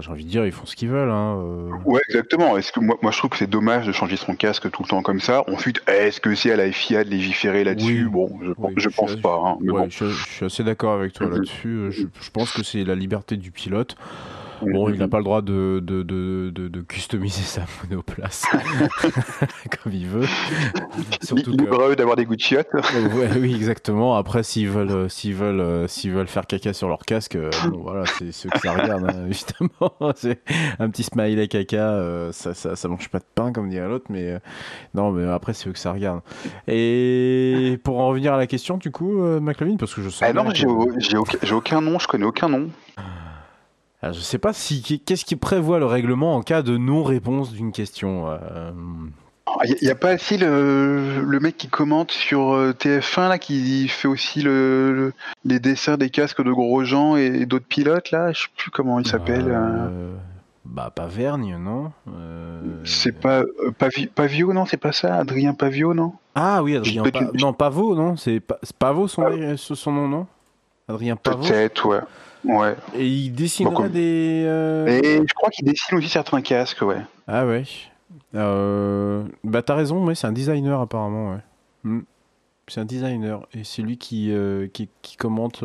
[0.01, 1.11] J'ai envie de dire, ils font ce qu'ils veulent.
[1.11, 1.71] Hein, euh.
[1.85, 2.57] Ouais, exactement.
[2.57, 4.89] Est-ce que moi, moi, je trouve que c'est dommage de changer son casque tout le
[4.89, 5.45] temps comme ça?
[5.49, 8.09] Ensuite, est-ce que c'est à la FIA de légiférer là-dessus?
[8.11, 9.41] Bon, je, je pense pas.
[9.45, 11.93] Hein, je, suis assez d'accord avec toi là-dessus.
[11.93, 13.97] Je, pense que c'est la liberté du pilote.
[14.63, 18.45] Bon, il n'a pas le droit de, de, de, de, customiser sa monoplace
[19.83, 20.27] comme il veut.
[21.23, 21.95] Surtout il est que...
[21.95, 22.69] d'avoir des goûts de chiottes.
[23.37, 24.17] oui, exactement.
[24.17, 27.51] Après, s'ils veulent, euh, s'ils veulent, euh, s'ils veulent faire caca sur leur casque, euh,
[27.69, 30.13] bon, voilà, c'est ceux que ça regarde, hein, évidemment.
[30.15, 30.41] c'est
[30.79, 34.39] un petit smiley caca, ça, ça, ça, mange pas de pain, comme dirait l'autre, mais
[34.95, 36.21] non, mais après, c'est eux que ça regarde.
[36.69, 40.25] Et pour en revenir à la question, du coup, McLovin, parce que je sais.
[40.25, 40.67] Ah non, j'ai
[41.17, 42.69] aucun, aucun nom, je connais aucun nom.
[44.13, 47.73] Je je sais pas si qu'est-ce qui prévoit le règlement en cas de non-réponse d'une
[47.73, 48.27] question.
[48.29, 48.73] Euh...
[49.67, 53.87] Il n'y a, pas aussi le, le, mec qui commente sur euh, TF1 là, qui
[53.89, 55.13] fait aussi le,
[55.45, 59.07] les dessins des casques de Grosjean et, d'autres pilotes là, je sais plus comment il
[59.07, 59.49] s'appelle.
[59.49, 60.15] Euh, euh...
[60.65, 61.93] Bah Pavergne non?
[62.09, 63.43] Euh, C'est pas
[64.15, 64.65] Pavio non?
[64.65, 65.17] C'est pas ça?
[65.17, 66.15] Adrien Pavio non?
[66.35, 67.21] Ah oui Adrien pa...
[67.35, 68.17] non Pavot non?
[68.17, 68.41] C'est
[68.79, 70.27] Pavot son, son nom non?
[70.89, 72.01] Adrien Pavot Peut-être ouais.
[72.45, 72.77] Ouais.
[72.95, 74.45] Et il dessinera des.
[74.47, 77.01] Euh, Et je crois qu'il dessine aussi certains casques, ouais.
[77.27, 77.65] Ah ouais.
[78.35, 79.25] Euh...
[79.45, 81.41] Bah t'as raison, ouais, c'est un designer apparemment, ouais.
[81.85, 82.01] Hmm.
[82.69, 85.65] C'est un designer et c'est lui qui, euh, qui, qui, commente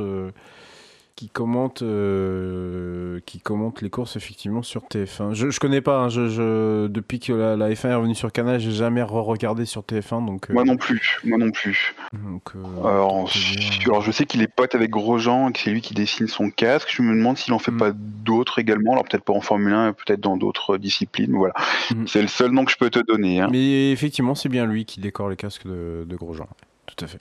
[1.19, 5.33] qui commente, euh, qui commente les courses effectivement sur TF1.
[5.33, 8.71] Je, je connais pas, hein, je, depuis que la, F1 est revenue sur Canal, j'ai
[8.71, 10.25] jamais re-regardé sur TF1.
[10.25, 11.93] Donc, euh, Moi non plus, moi non plus.
[12.13, 15.93] Donc, euh, alors, je sais qu'il est pote avec Grosjean et que c'est lui qui
[15.93, 16.87] dessine son casque.
[16.89, 17.77] Je me demande s'il en fait mm.
[17.77, 21.33] pas d'autres également, alors peut-être pas en Formule 1, peut-être dans d'autres disciplines.
[21.33, 21.53] Voilà,
[21.93, 22.07] mm.
[22.07, 23.41] c'est le seul nom que je peux te donner.
[23.41, 23.49] Hein.
[23.51, 26.47] Mais effectivement, c'est bien lui qui décore les casques de, de Grosjean.
[26.85, 27.19] Tout à fait.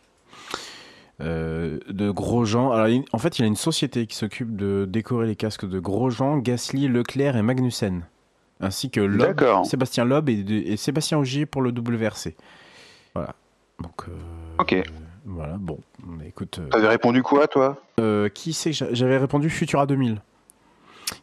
[1.21, 2.71] Euh, de Grosjean.
[2.71, 5.81] Alors, en fait, il y a une société qui s'occupe de décorer les casques de
[5.81, 8.05] Grosjean, Gasly, Leclerc et Magnussen.
[8.61, 9.09] Ainsi que
[9.65, 12.37] Sébastien Loeb et, Sébastien Ogier pour le WRC.
[13.15, 13.35] Voilà.
[13.81, 14.13] Donc, euh,
[14.59, 14.83] ok.
[15.25, 15.79] voilà, bon.
[16.25, 16.61] Écoute.
[16.61, 17.77] Euh, T'avais répondu quoi, toi?
[18.35, 20.21] Qui c'est J'avais répondu Futura 2000.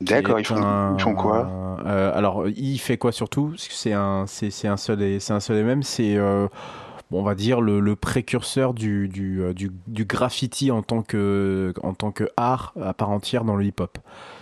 [0.02, 1.78] D'accord, ils, font, quoi?
[1.86, 3.54] Alors, il fait quoi surtout?
[3.58, 5.84] C'est un, c'est un seul et c'est un seul et même.
[5.84, 6.18] C'est
[7.12, 9.10] on va dire le, précurseur du,
[9.42, 13.56] euh, du, du, graffiti en tant, que, en tant que art à part entière dans
[13.56, 13.98] le hip-hop.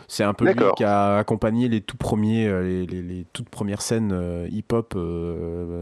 [0.07, 3.81] C'est un peu lui qui a accompagné les tout premiers, euh, les, les, toutes premières
[3.81, 4.97] scènes euh, hip-hop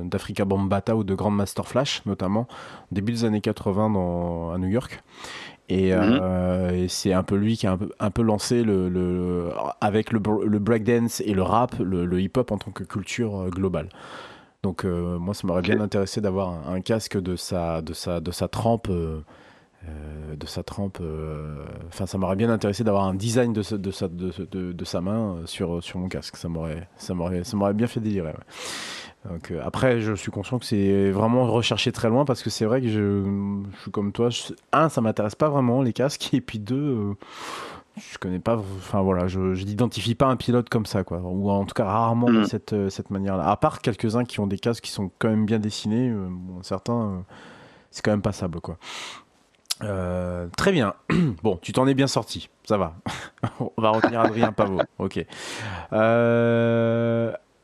[0.05, 2.47] d'Africa Bambata ou de Grandmaster Flash, notamment
[2.91, 5.03] début des années 80 dans, à New York.
[5.69, 6.73] Et, mhm.
[6.73, 10.11] et c'est un peu lui qui a un peu, un peu lancé le, le avec
[10.11, 13.87] le, le breakdance et le rap, le, le hip-hop en tant que culture globale.
[14.63, 18.31] Donc euh, moi, ça m'aurait bien intéressé d'avoir un, casque de sa, de sa, de
[18.31, 19.21] sa trempe euh,
[20.35, 20.99] de sa trempe.
[21.87, 25.37] Enfin, ça m'aurait bien intéressé d'avoir un design de, de, sa, de, de, sa main
[25.45, 26.37] sur, sur mon casque.
[26.37, 28.33] Ça m'aurait, ça m'aurait, ça m'aurait bien fait délirer.
[29.27, 32.81] Donc, après, je suis conscient que c'est vraiment recherché très loin parce que c'est vrai
[32.81, 33.23] que je,
[33.73, 34.29] je, suis comme toi.
[34.71, 37.15] un, ça m'intéresse pas vraiment les casques, et puis deux,
[37.97, 41.65] je connais pas, enfin voilà, je, n'identifie pas un pilote comme ça, quoi, ou en
[41.65, 42.45] tout cas rarement de mm.
[42.45, 43.49] cette, euh, cette manière-là.
[43.49, 46.29] À part quelques-uns qui ont des casques qui sont quand même bien dessinés, euh,
[46.61, 47.19] certains, euh,
[47.89, 48.77] c'est quand même passable, quoi.
[50.57, 50.93] très bien.
[51.43, 52.95] bon, tu t'en es bien sorti, ça va.
[53.59, 54.81] On va retenir Adrien Pavot.
[54.97, 55.25] Ok.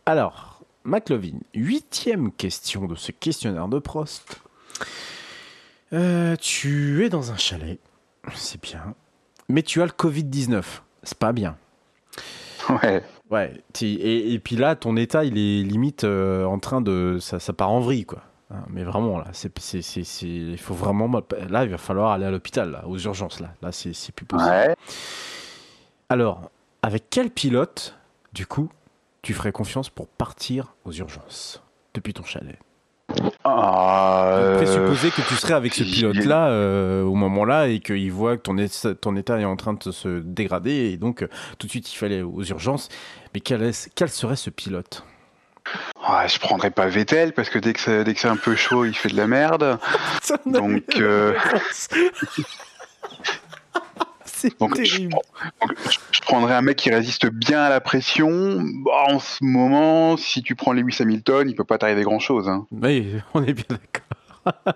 [0.05, 4.41] alors, McLovin, huitième question de ce questionnaire de Prost.
[5.91, 7.79] tu es dans un chalet,
[8.35, 8.93] c'est bien
[9.49, 10.63] mais tu as le Covid-19.
[11.03, 11.55] C'est pas bien.
[12.69, 13.03] Ouais.
[13.29, 13.53] Ouais.
[13.81, 17.17] Et, et, puis là, ton état, il est limite euh, en train de.
[17.19, 18.23] Ça, ça, part en vrille, quoi.
[18.51, 19.51] Hein, mais vraiment, là, c'est,
[20.23, 21.11] il faut vraiment.
[21.49, 23.53] Là, il va falloir aller à l'hôpital, aux urgences, là.
[23.61, 24.49] Là, c'est, plus possible.
[24.49, 24.75] Ouais.
[26.09, 26.49] Alors,
[26.81, 27.97] avec quel pilote,
[28.33, 28.69] du coup,
[29.21, 31.61] tu ferais confiance pour partir aux urgences
[31.93, 32.57] depuis ton chalet?
[33.43, 38.41] Ah, présupposer que tu serais avec ce pilote-là euh, au moment-là et qu'il voit que
[38.41, 41.27] ton, état, ton état est en train de se dégrader et donc euh,
[41.57, 42.89] tout de suite il fallait aux urgences.
[43.33, 45.03] Mais quel, est, quel serait ce pilote?
[46.01, 48.55] Ah, je prendrais pas Vettel parce que dès que c'est, dès que c'est un peu
[48.55, 49.77] chaud, il fait de la merde.
[50.45, 51.33] donc, euh,
[54.57, 55.15] c'est terrible.
[56.11, 58.63] Je, prendrais un mec qui résiste bien à la pression.
[59.07, 62.47] en ce moment, si tu prends Lewis Hamilton, il peut pas t'arriver grand chose.
[62.47, 62.67] Hein.
[62.71, 64.03] Oui, on est bien d'accord.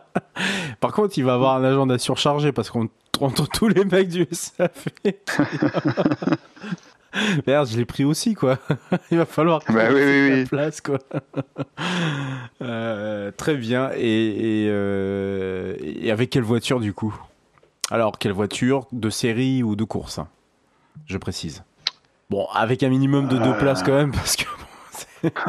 [0.80, 4.28] Par contre, il va avoir un agenda surchargé parce qu'on entend tous les mecs du
[4.32, 4.88] SAF.
[7.46, 8.58] Merde, je l'ai pris aussi, quoi.
[9.12, 10.98] Il va falloir que bah, oui, place, quoi.
[12.62, 13.92] Euh, très bien.
[13.98, 17.14] Et, euh, et, avec quelle voiture, du coup?
[17.92, 20.30] Alors, quelle voiture De série ou de course hein,
[21.08, 21.64] Je précise?
[22.30, 24.46] Bon, avec un minimum de deux places quand même, parce que.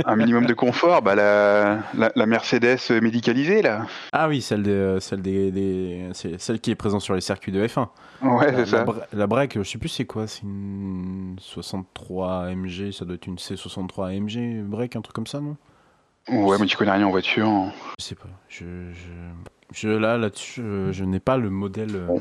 [0.05, 3.87] un minimum de confort, bah la, la, Mercedes médicalisée là.
[4.12, 7.87] Ah oui, celle, de, celle, des, celle qui est présente sur les circuits de F1.
[8.22, 8.85] Ouais, c'est ça.
[9.12, 13.37] La break, je sais plus c'est quoi, c'est une 63 AMG, ça doit être une
[13.37, 15.57] C63 AMG break, un truc comme ça, non?
[16.28, 17.72] Ouais, mais tu connais rien en voiture.
[17.98, 18.28] Je sais pas.
[18.48, 19.11] Je, je,
[19.82, 21.94] là, là-dessus, je, n'ai pas le modèle.
[21.94, 22.18] Euh,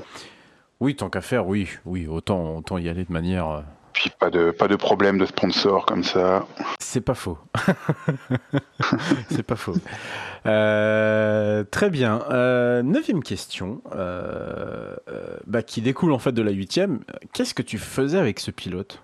[0.79, 3.49] oui, tant qu'à faire, oui, oui, autant, autant y aller de manière.
[3.49, 3.61] Euh,
[3.93, 6.45] Puis pas de, pas de problème de sponsor comme ça.
[6.79, 7.37] C'est pas faux.
[9.29, 9.75] C'est pas faux.
[10.45, 12.19] Euh, très bien.
[12.83, 13.81] neuvième question,
[15.45, 17.01] bah, qui découle en fait de la huitième.
[17.33, 19.01] Qu'est-ce que tu faisais avec ce pilote?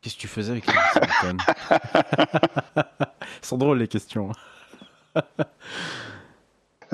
[0.00, 1.40] Qu'est-ce que tu faisais avec ce pilote
[3.42, 4.32] sont drôles les questions.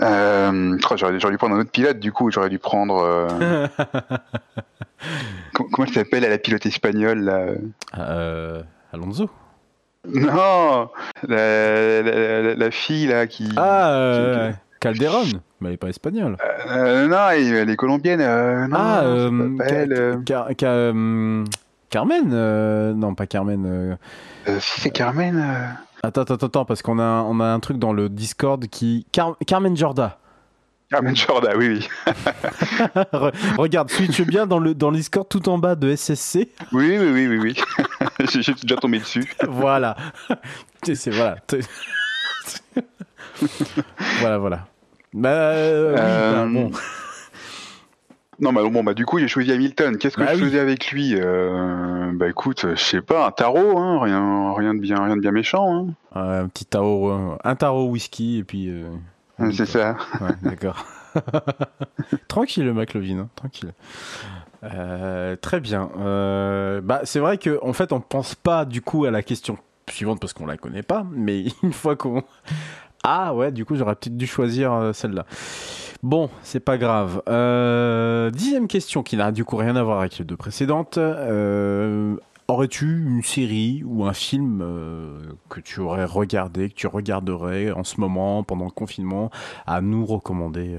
[0.03, 0.36] Euh,
[0.97, 2.99] j'aurais, dû prendre un autre pilote, du coup, j'aurais dû prendre.
[2.99, 3.67] Euh,
[5.55, 7.47] comment elle s'appelle à la pilote espagnole là?
[7.99, 9.31] Euh, Alonso
[10.13, 10.91] Non
[11.29, 13.49] la, fille là qui.
[13.57, 15.25] Ah Calderon
[15.61, 16.37] Mais elle n'est pas espagnole.
[16.69, 18.21] non, elle, est colombienne.
[18.69, 19.05] non, ah,
[21.91, 23.97] Carmen Non, pas Carmen.
[24.61, 25.77] si c'est Carmen.
[26.03, 29.07] Attends, attends, attends, parce qu'on a, on a un truc dans le Discord qui.
[29.47, 30.19] Carmen Jorda.
[30.91, 31.89] Carmen Jorda, oui, oui.
[33.59, 36.49] Regarde, switch bien dans le, dans le Discord tout en bas de SSC.
[36.73, 37.57] Oui, oui, oui, oui, oui.
[38.31, 39.25] J'ai déjà tombé dessus.
[39.49, 39.97] voilà.
[40.85, 41.39] C'est voilà.
[44.21, 44.69] voilà, voilà.
[45.13, 46.71] Bah, euh, oui, bah, bon.
[48.39, 49.99] Non, bah, bon, bah, du coup, j'ai choisi Hamilton.
[49.99, 53.79] Qu'est-ce que bah je faisais avec lui euh, Bah, écoute, je sais pas, un tarot,
[53.79, 55.75] hein, rien, rien, de bien, rien de bien méchant.
[55.75, 55.87] Hein.
[56.15, 58.71] un petit tarot, euh, un tarot whisky, et puis.
[59.41, 59.97] Euh, c'est ça.
[60.21, 60.85] Ouais, d'accord.
[62.29, 63.73] tranquille, McLovin, hein, tranquille.
[65.41, 65.91] très bien.
[66.83, 70.21] bah, c'est vrai qu'en en fait, on pense pas du coup à la question suivante
[70.21, 72.23] parce qu'on la connaît pas, mais une fois qu'on.
[73.05, 75.27] Ah ouais, du coup, j'aurais peut-être dû choisir celle-là.
[76.03, 77.23] Bon, c'est pas grave.
[77.29, 80.99] Euh, dixième question qui n'a du coup rien à voir avec les deux précédentes.
[82.49, 87.71] Euh, aurais-tu une série ou un film euh, que tu aurais regardé, que tu regarderais
[87.71, 89.31] en ce moment, pendant le confinement,
[89.67, 90.79] à nous recommander,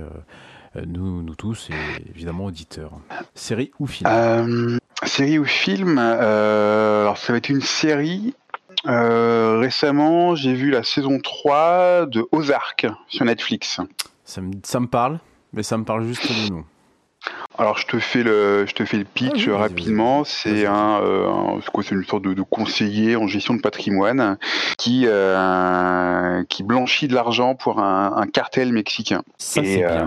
[0.85, 2.91] nous, nous tous et évidemment auditeurs?
[3.33, 4.79] Série ou film?
[5.03, 8.33] Série ou film Alors ça va être une série.
[8.85, 13.79] récemment, j'ai vu la saison 3 de Ozark sur Netflix.
[14.23, 15.19] Ça me, ça me parle,
[15.53, 16.65] mais ça me parle juste de nom.
[17.57, 20.23] Alors je te fais le, je te fais le pitch ah rapidement.
[20.23, 24.37] C'est un, euh, c'est une sorte de, conseiller en gestion de patrimoine
[24.77, 29.23] qui euh, qui blanchit de l'argent pour un, cartel mexicain.
[29.37, 30.05] Ça, c'est euh,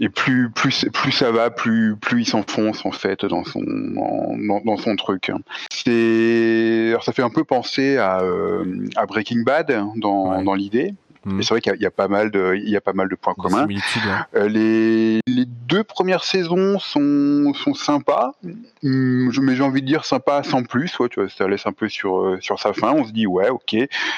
[0.00, 4.60] et plus plus plus ça va, plus plus il s'enfonce en fait dans son dans,
[4.64, 5.32] dans son truc.
[5.70, 8.20] C'est alors ça fait un peu penser à,
[8.96, 10.94] à Breaking Bad dans, dans l'idée.
[11.24, 13.14] Mais c'est vrai qu'il y, a pas mal de, il y a pas mal de
[13.14, 13.66] points communs.
[14.34, 18.32] Euh, les, les, deux premières saisons sont, sont sympas,
[18.82, 20.98] hum, mais j'ai envie de dire sympa sans plus.
[20.98, 22.92] Ouais, tu vois, ça laisse un peu sur, euh, sur sa fin.
[22.92, 23.76] On se dit ouais, ok,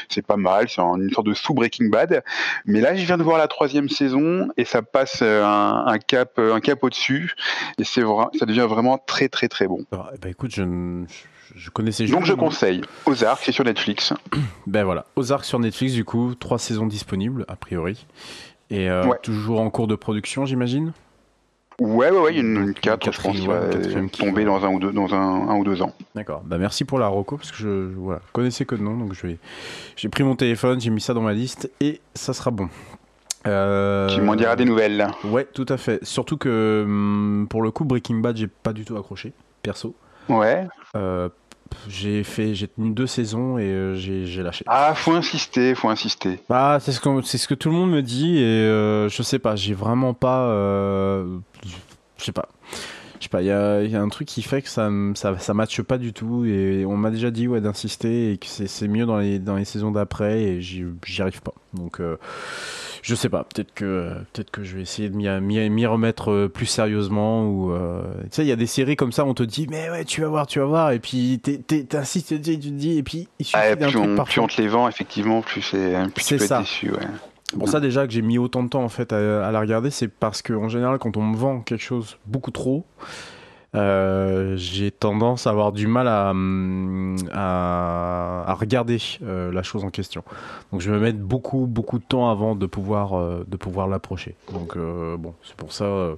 [0.09, 2.23] c'est pas mal, c'est une sorte de sous Breaking Bad.
[2.65, 5.99] Mais là, je viens de voir la troisième saison et ça passe euh, un, un
[5.99, 7.35] cap, un cap au-dessus
[7.79, 9.85] et c'est vrai, ça devient vraiment très très très bon.
[10.21, 11.36] bah écoute, je, je
[11.71, 14.13] connaissais Donc je conseille Ozark, c'est sur Netflix.
[14.67, 18.07] Ben voilà, Ozark sur Netflix du coup, trois saisons disponibles a priori.
[18.71, 20.93] Et euh, toujours en cours de production, j'imagine?
[21.79, 24.79] Ouais, ouais, ouais, il y a une, 4, je pense, ouais, tombée dans, un ou
[24.79, 25.93] deux, dans un, un ou deux ans.
[26.15, 29.13] D'accord, bah merci pour la reco, parce que je voilà, connaissais que de nom, donc
[29.13, 29.39] je vais,
[29.95, 32.71] j'ai pris mon téléphone, j'ai mis ça dans ma liste, et ça sera bon.
[33.47, 34.09] Euh...
[34.09, 35.07] Tu m'en diras des nouvelles.
[35.25, 36.03] Ouais, tout à fait.
[36.03, 39.95] Surtout que hum, pour le coup, Breaking Bad, j'ai pas du tout accroché, perso.
[40.31, 40.67] Ouais.
[40.97, 41.29] Euh,
[41.89, 44.65] j'ai fait, j'ai tenu deux saisons et euh, j'ai lâché.
[44.67, 46.41] Ah, faut insister, faut insister.
[46.49, 49.23] Bah, c'est ce que c'est ce que tout le monde me dit et euh, je
[49.23, 51.39] sais pas, j'ai vraiment pas, euh,
[52.19, 52.49] je sais pas.
[53.19, 55.39] Je sais pas, il y a, y a, un truc qui fait que ça, ça,
[55.39, 58.89] ça matche pas du tout et on m'a déjà dit ouais d'insister et que c'est
[58.89, 60.85] mieux dans les, dans les saisons d'après et j'y
[61.21, 61.55] arrive pas.
[61.73, 62.01] Donc
[63.07, 66.67] je sais pas, peut-être que peut-être que je vais essayer de m'y remettre euh, plus
[66.67, 69.69] sérieusement ou euh, tu sais il y a des séries comme ça on te dit
[69.71, 73.05] mais ouais tu vas voir tu vas voir et puis t'insistes tu te dis et
[73.05, 75.95] puis il suffit ah, d'un truc on, plus on te les vend effectivement plus c'est
[76.15, 76.57] plus tu peux ça.
[76.57, 77.07] être déçu ouais.
[77.55, 79.91] Bon, ça déjà que j'ai mis autant de temps en fait à, à la regarder,
[79.91, 82.85] c'est parce que en général, quand on me vend quelque chose beaucoup trop,
[83.75, 86.33] euh, j'ai tendance à avoir du mal à,
[87.33, 90.23] à, regarder euh, la chose en question.
[90.73, 94.35] Donc je vais mettre beaucoup beaucoup de temps avant de pouvoir euh, pouvoir l'approcher.
[94.53, 96.17] Donc bon, c'est pour ça.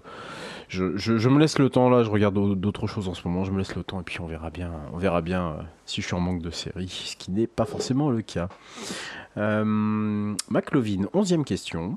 [0.69, 2.05] Je, je, me laisse le temps là.
[2.05, 3.45] Je regarde d'autres choses en ce moment.
[3.45, 4.71] Je me laisse le temps et puis on verra bien.
[4.93, 5.57] On verra bien
[5.87, 8.49] si je suis en manque de série, ce qui n'est pas forcément le cas.
[9.37, 11.97] McLovin, onzième question.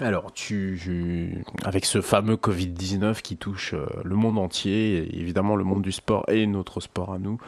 [0.00, 5.82] Alors, tu, avec ce fameux Covid-19 qui touche euh, le monde entier, évidemment le monde
[5.82, 7.38] du sport et notre sport à nous,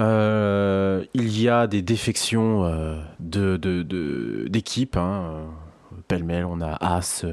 [0.00, 4.96] euh, il y a des défections euh, de, d'équipes.
[4.96, 5.44] Hein,
[6.08, 7.24] pêle-mêle, on a As,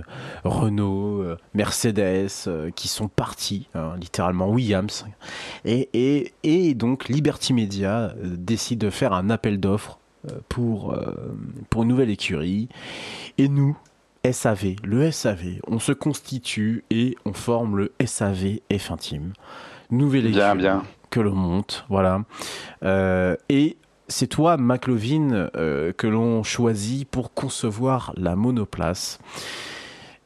[0.43, 1.23] Renault,
[1.55, 2.29] Mercedes
[2.75, 5.05] qui sont partis, hein, littéralement Williams.
[5.65, 9.97] Et, et, et, donc Liberty Media décide de faire un appel d'offres
[10.49, 10.95] pour,
[11.69, 12.69] pour une nouvelle écurie.
[13.37, 13.75] Et nous,
[14.29, 19.33] SAV, le SAV, on se constitue et on forme le SAV F intime.
[19.91, 22.23] Nouvelle équipe bien, que l'on monte, voilà.
[22.83, 23.77] Euh, et
[24.07, 29.19] c'est toi, McLovin, euh, que l'on choisit pour concevoir la monoplace.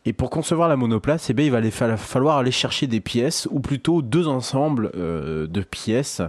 [0.05, 3.61] Et pour concevoir la monoplace, eh bien, il va falloir aller chercher des pièces, ou
[3.61, 6.21] plutôt deux ensembles euh, de pièces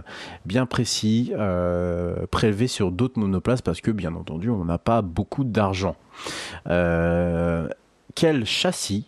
[0.45, 5.43] bien précis, euh, prélevés sur d'autres monoplaces, parce que bien entendu, on n'a pas beaucoup
[5.43, 5.97] d'argent.
[6.67, 7.67] Euh,
[8.15, 9.07] quel châssis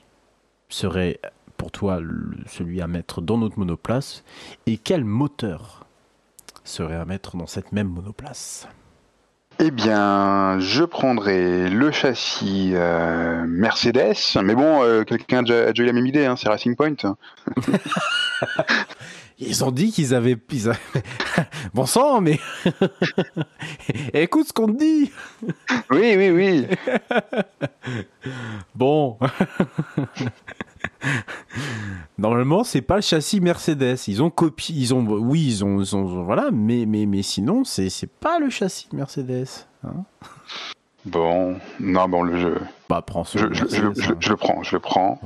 [0.68, 1.22] serait
[1.56, 2.00] pour toi
[2.46, 4.26] celui à mettre dans notre monoplace,
[4.66, 5.86] et quel moteur
[6.66, 8.68] serait à mettre dans cette même monoplace?
[9.60, 15.86] Eh bien, je prendrai le châssis euh, Mercedes, mais bon, euh, quelqu'un a, déjà eu
[15.86, 16.96] la même idée, hein, c'est Racing Point.
[19.40, 20.38] Ils ont dit qu'ils avaient,
[21.74, 22.40] bon sang, mais
[24.14, 25.12] écoute ce qu'on te dit.
[25.92, 26.68] oui, oui, oui.
[28.76, 29.18] bon.
[32.18, 33.98] Normalement, c'est pas le châssis Mercedes.
[34.08, 38.10] Ils ont copié, ils ont, oui, ils ont, voilà, mais, mais, mais sinon, c'est, c'est
[38.10, 39.48] pas le châssis Mercedes.
[39.84, 40.04] Hein.
[41.06, 42.58] bon, non, bon, le jeu.
[42.90, 45.20] Bah, prends je, je, je, je, le prends, je le prends.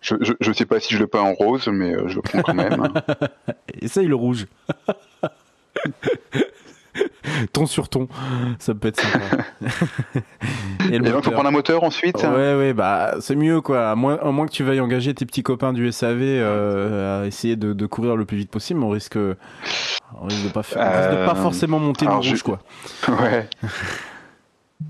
[0.00, 2.42] Je, je, sais pas si je le peins en rose, mais euh, je le prends
[2.42, 2.92] quand même.
[3.80, 4.46] Essaye le rouge.
[7.52, 8.08] ton sur ton,
[8.58, 9.44] ça peut être sympa.
[10.92, 13.90] et, donc, faut prendre un moteur ensuite Ouais, ouais, bah, c'est mieux, quoi.
[13.90, 17.56] À moins, moins que tu veuilles engager tes petits copains du SAV euh, à essayer
[17.56, 21.34] de, de, courir le plus vite possible, on risque, on risque de pas, pas euh,
[21.34, 22.60] forcément monter le rouge, quoi.
[23.08, 23.48] Ouais.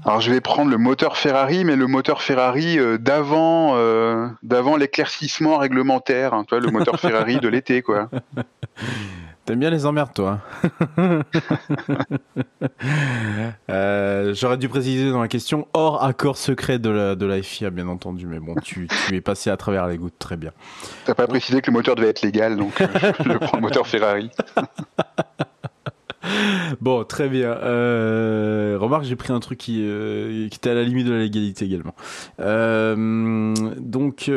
[0.05, 3.77] Alors je vais prendre le moteur Ferrari, mais le moteur Ferrari euh, d'avant,
[4.43, 6.35] d'avant l'éclaircissement réglementaire.
[6.35, 8.09] Hein, toi, le moteur Ferrari de l'été, quoi.
[9.45, 10.41] T'aimes bien les emmerdes, toi
[13.69, 17.69] euh, J'aurais dû préciser dans la question, hors accord secret de la, de la FIA,
[17.69, 20.53] bien entendu, mais bon, tu, tu es passé à travers les gouttes, très bien.
[21.05, 22.87] T'as pas précisé que le moteur devait être légal, donc euh,
[23.23, 24.31] je prends le moteur Ferrari.
[26.81, 27.51] Bon, très bien.
[27.51, 31.21] Euh, remarque, j'ai pris un truc qui, euh, qui était à la limite de la
[31.21, 31.95] légalité également.
[32.41, 34.31] Euh, donc,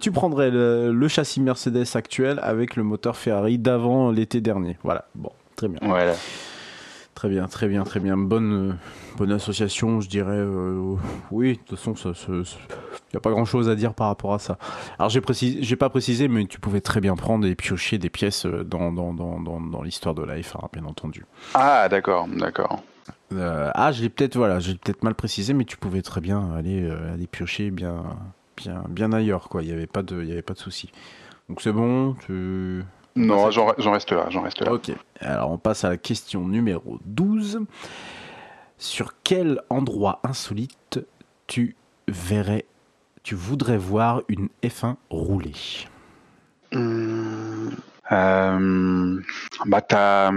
[0.00, 4.76] tu prendrais le, le châssis Mercedes actuel avec le moteur Ferrari d'avant l'été dernier.
[4.82, 5.06] Voilà.
[5.14, 5.78] Bon, très bien.
[5.82, 6.14] Voilà.
[7.14, 8.16] Très bien, très bien, très bien.
[8.16, 8.72] Bonne, euh,
[9.16, 10.32] bonne association, je dirais.
[10.34, 10.96] euh,
[11.30, 11.94] oui, de toute façon,
[12.28, 14.58] il n'y a pas grand chose à dire par rapport à ça.
[14.98, 15.20] Alors, j'ai
[15.60, 18.92] j'ai pas précisé, mais tu pouvais très bien prendre et piocher des pièces euh, dans,
[18.92, 21.26] dans, dans, dans, dans l'histoire de la F1, bien entendu.
[21.54, 22.82] Ah, d'accord, d'accord.
[23.34, 26.52] Euh, ah, je l'ai peut-être, voilà, j'ai peut-être mal précisé, mais tu pouvais très bien
[26.54, 28.02] aller, euh, aller piocher bien,
[28.56, 29.62] bien, bien ailleurs, quoi.
[29.62, 30.90] Il n'y avait pas de, il y avait pas de souci.
[31.48, 32.82] Donc c'est bon, tu.
[33.14, 34.72] Non, j'en reste là, j'en reste là.
[34.72, 34.90] Ok.
[35.20, 37.60] Alors on passe à la question numéro 12.
[38.78, 40.98] Sur quel endroit insolite
[41.46, 41.76] tu
[42.08, 42.64] verrais,
[43.22, 45.52] tu voudrais voir une F1 rouler?
[46.74, 47.70] Hum,
[48.10, 49.20] euh,
[49.66, 50.30] bah t'as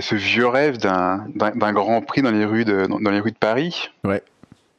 [0.00, 1.26] ce vieux rêve d'un
[1.72, 3.90] Grand Prix dans les rues de dans, dans les rues de Paris?
[4.04, 4.22] Ouais.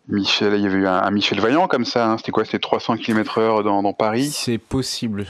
[0.08, 2.12] Michel, il y avait eu un, un Michel Vaillant comme ça.
[2.12, 2.18] hein.
[2.18, 5.26] C'était quoi C'était 300 km/h dans, dans Paris, C'est possible.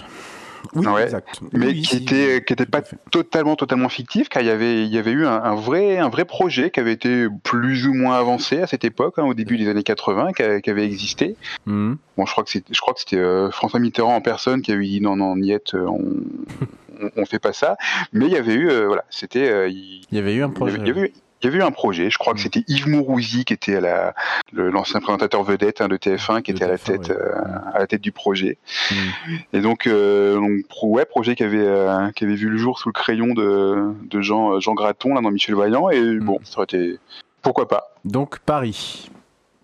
[0.75, 1.39] Oui, Ouais, exact.
[1.51, 4.47] mais Oui, qui si, était oui, qui était tout pas totalement totalement fictif, car il
[4.47, 7.27] y avait il y avait eu un, un vrai un vrai projet qui avait été
[7.43, 10.61] plus ou moins avancé à cette époque, hein, au début des années 80, qui, a-
[10.61, 11.35] qui avait existé.
[11.65, 11.97] Mhm.
[12.17, 14.71] Bon, je crois que c'est, je crois que c'était euh, François Mitterrand en personne qui
[14.71, 16.01] avait dit non, non, Niette, euh, on,
[17.01, 17.75] on, on fait pas ça.
[18.13, 20.53] Mais il y avait eu, euh, voilà, c'était, il, y avait eu un il y
[20.53, 20.75] projet.
[20.79, 22.09] avait, il y avait eu- il y avait eu un projet.
[22.09, 22.43] Je crois que Mm.
[22.43, 24.15] c'était Yves Mourouzi qui était à la,
[24.53, 27.15] l'ancien présentateur vedette hein, de TF1 qui De était à la TF1, tête, ouais.
[27.19, 27.41] euh,
[27.73, 28.57] à la tête du projet.
[28.91, 29.37] Mhm.
[29.53, 30.51] Et donc, euh, donc,
[30.83, 34.21] ouais, projet qui avait, euh, qui avait vu le jour sous le crayon de, de
[34.21, 35.89] Jean, Jean Graton là dans Michel Vaillant.
[35.89, 36.23] Et Mm.
[36.25, 36.97] bon, ça aurait été,
[37.41, 37.93] pourquoi pas.
[38.05, 39.09] Donc Paris.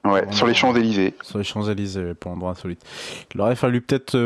[0.06, 0.58] Ouais, sur les non.
[0.58, 1.14] Champs Élysées.
[1.22, 2.82] Sur les Champs-Élysées, pour endroit insolite.
[3.36, 4.18] Il aurait fallu peut-être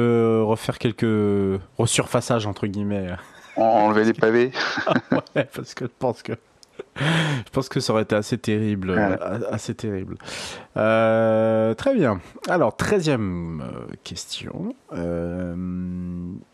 [0.43, 3.07] refaire quelques resurfaçages, entre guillemets.
[3.55, 4.51] Enlever les pavés.
[5.35, 6.33] ouais, parce que je pense que.
[6.97, 8.91] Je pense que ça aurait été assez terrible.
[8.91, 9.17] Euh,
[9.51, 10.15] Assez terrible.
[10.77, 12.19] Euh, très bien.
[12.49, 14.75] Alors, treizième euh, question.
[14.93, 15.55] Euh,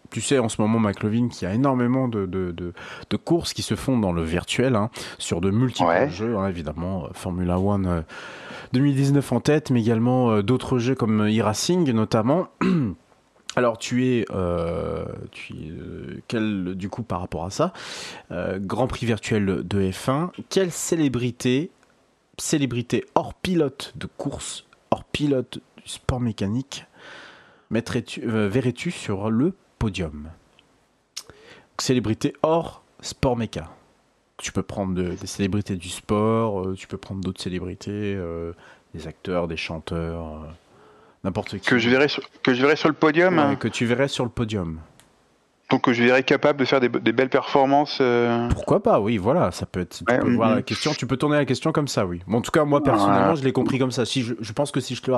[0.09, 2.73] tu sais, en ce moment, McLovin, qu'il y a énormément de, de, de,
[3.09, 6.09] de courses qui se font dans le virtuel, hein, sur de multiples Ouais.
[6.09, 7.07] jeux, hein, évidemment.
[7.13, 8.01] Formula One euh,
[8.73, 12.47] 2019 en tête, mais également d'autres jeux comme e-racing, notamment.
[13.59, 15.03] Alors, tu es, euh,
[15.51, 17.73] euh, quel, du coup, par rapport à ça,
[18.31, 21.69] euh, Grand Prix virtuel de F1, quelle célébrité,
[22.37, 26.85] célébrité hors pilote de course, hors pilote du sport mécanique,
[27.69, 30.29] verrais-tu sur le podium?
[31.79, 33.69] Célébrité hors sport méca.
[34.37, 38.17] Tu peux prendre de- des célébrités du sport, tu peux prendre d'autres célébrités,
[38.93, 40.47] des acteurs, des chanteurs,
[41.23, 41.59] n'importe qui.
[41.67, 43.37] Que je verrais sur, que je verrais sur le podium.
[43.37, 43.55] Ouais, hein.
[43.55, 44.79] que tu verrais sur le podium.
[45.69, 47.99] Donc que je verrais capable de faire des, des belles performances.
[48.01, 49.97] euh, Pourquoi pas, oui, voilà, ça peut être.
[49.99, 52.21] Tu Ouais, peux voir la question, tu peux tourner la question comme ça, oui.
[52.25, 54.03] Bon, en tout cas, moi, personnellement, je l'ai compris comme ça.
[54.03, 55.17] Si je, je pense que si je te l'ai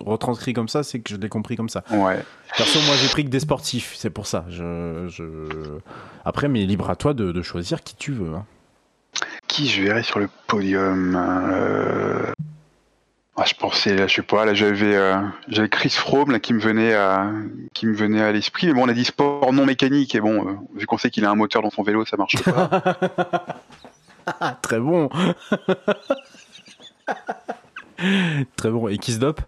[0.00, 1.84] retranscrit comme ça, c'est que je l'ai compris comme ça.
[1.92, 2.18] Ouais.
[2.56, 4.44] Perso, moi, j'ai pris que des sportifs, c'est pour ça.
[4.48, 5.24] Je, je...
[6.24, 8.34] Après, mais libre à toi de, de choisir qui tu veux.
[8.34, 8.44] hein.
[9.46, 12.32] Qui je verrais sur le podium euh,
[13.36, 15.16] ah, Je pensais, je sais pas, là j'avais euh,
[15.48, 17.30] j'avais Chris Froome là, qui me venait à
[17.74, 18.66] qui me venait à l'esprit.
[18.66, 21.24] Mais bon, on a dit sport non mécanique et bon, euh, vu qu'on sait qu'il
[21.24, 22.70] a un moteur dans son vélo, ça marche pas.
[24.62, 25.08] Très bon
[28.56, 28.88] Très bon.
[28.88, 29.40] Et qui se dope?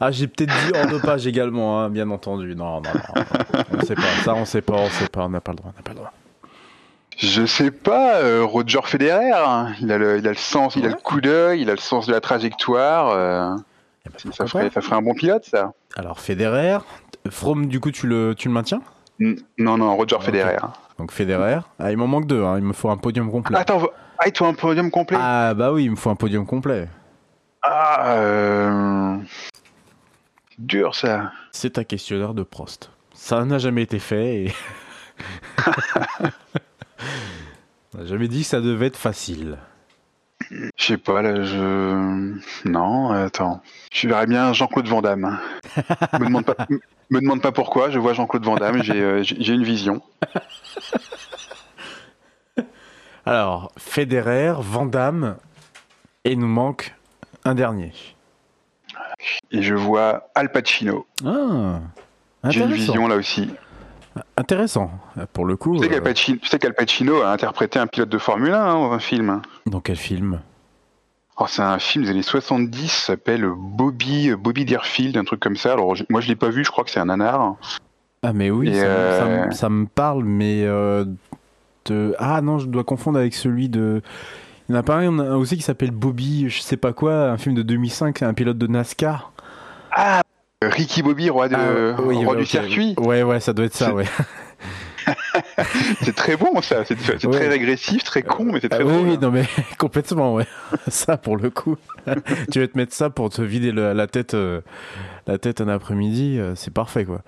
[0.00, 2.54] Ah, j'ai peut-être dit hors dopage également, hein, bien entendu.
[2.54, 3.24] Non, non, non.
[3.72, 4.02] On sait pas.
[4.24, 5.24] Ça, on sait pas, on sait pas.
[5.24, 6.12] On n'a pas le droit, on n'a pas le droit.
[7.16, 10.84] Je sais pas, euh, Roger Federer, hein, il a le il a le sens, il
[10.86, 13.10] a le coup d'œil, il a le sens de la trajectoire.
[13.10, 13.54] euh,
[14.06, 15.72] Eh ben, ça ferait ça ferait un bon pilote ça.
[15.96, 16.78] Alors, Federer.
[17.30, 18.80] From, du coup, tu le, tu le maintiens?
[19.58, 20.18] Non non, Roger.
[20.20, 20.58] Federer.
[20.98, 21.60] Donc, Federer.
[21.78, 22.44] Ah, il m'en manque deux.
[22.44, 22.58] hein.
[22.58, 23.56] Il me faut un podium complet.
[23.58, 23.82] Attends,
[24.18, 25.18] ah, il te faut un podium complet.
[25.20, 26.86] Ah, bah oui, il me faut un podium complet.
[27.62, 29.16] Ah, euh...
[30.58, 31.32] dur ça.
[31.50, 32.90] C'est un questionnaire de Prost.
[33.14, 34.54] Ça n'a jamais été fait et.
[37.94, 39.58] On n'a jamais dit que ça devait être facile.
[40.50, 42.68] Je sais pas, là, je.
[42.68, 43.62] Non, attends.
[43.92, 45.38] Je verrais bien Jean-Claude Van Damme.
[46.12, 46.56] me, demande pas,
[47.10, 50.02] me demande pas pourquoi, je vois Jean-Claude Van Damme, j'ai euh, une vision.
[53.26, 55.36] Alors, Federer, Van Damme,
[56.24, 56.94] et il nous manque
[57.44, 57.92] un dernier.
[59.50, 61.06] Et je vois Al Pacino.
[61.24, 61.80] Ah,
[62.50, 63.50] J'ai une vision là aussi.
[64.36, 64.90] Intéressant.
[65.32, 68.56] Pour le coup, Tu sais euh, qu'Al Pacino, a interprété un pilote de Formule 1
[68.58, 69.42] hein, dans un film.
[69.66, 70.40] dans quel film?
[71.38, 75.56] Oh, c'est un film des années 70, ça s'appelle Bobby, Bobby Deerfield, un truc comme
[75.56, 75.74] ça.
[75.74, 77.56] Alors, moi, je l'ai pas vu, je crois que c'est un nanar.
[78.22, 81.04] Ah, mais oui, ça, ça euh, ça me parle, mais euh,
[82.18, 84.02] ah non, je dois confondre avec celui de.
[84.68, 87.36] Il y en a pas un aussi qui s'appelle Bobby, je sais pas quoi, un
[87.38, 89.32] film de 2005, un pilote de NASCAR.
[89.92, 90.22] Ah,
[90.62, 92.94] Ricky Bobby, roi, de, ah, roi du circuit.
[92.96, 94.06] Ouais, ouais, ça doit être ça, ouais.
[96.02, 99.04] c'est très bon ça, c'est très régressif, très con, mais c'est très bon.
[99.04, 99.44] Oui, non mais
[99.78, 100.46] complètement, ouais.
[100.88, 101.76] ça pour le coup.
[102.50, 104.62] tu vas te mettre ça pour te vider la tête, euh,
[105.26, 107.20] la tête un après-midi, euh, c'est parfait quoi.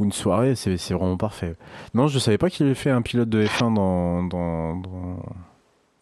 [0.00, 1.54] Ou une soirée, c'est vraiment parfait.
[1.94, 5.22] Non, je savais pas qu'il avait fait un pilote de F1 dans, dans, dans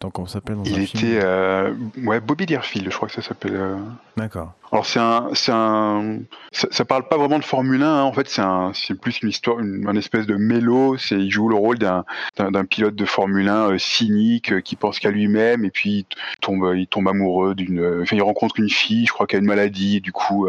[0.09, 1.73] comment s'appelle Il était euh,
[2.03, 3.55] ouais Bobby Deerfield, je crois que ça s'appelle.
[3.55, 3.77] Euh.
[4.17, 4.53] D'accord.
[4.71, 6.19] Alors c'est un c'est un
[6.51, 7.85] ça, parle pas vraiment de Formule 1.
[7.85, 8.01] Hein.
[8.03, 10.97] En fait c'est un c'est plus une histoire une, espèce de mélo.
[10.97, 12.05] C'est il joue le rôle d'un
[12.37, 16.05] d'un pilote de Formule 1 euh, cynique qui pense qu'à lui-même et puis il
[16.41, 18.01] tombe il tombe amoureux d'une.
[18.01, 19.97] Enfin il rencontre une fille, je crois qu'elle a une maladie.
[19.97, 20.47] Et du coup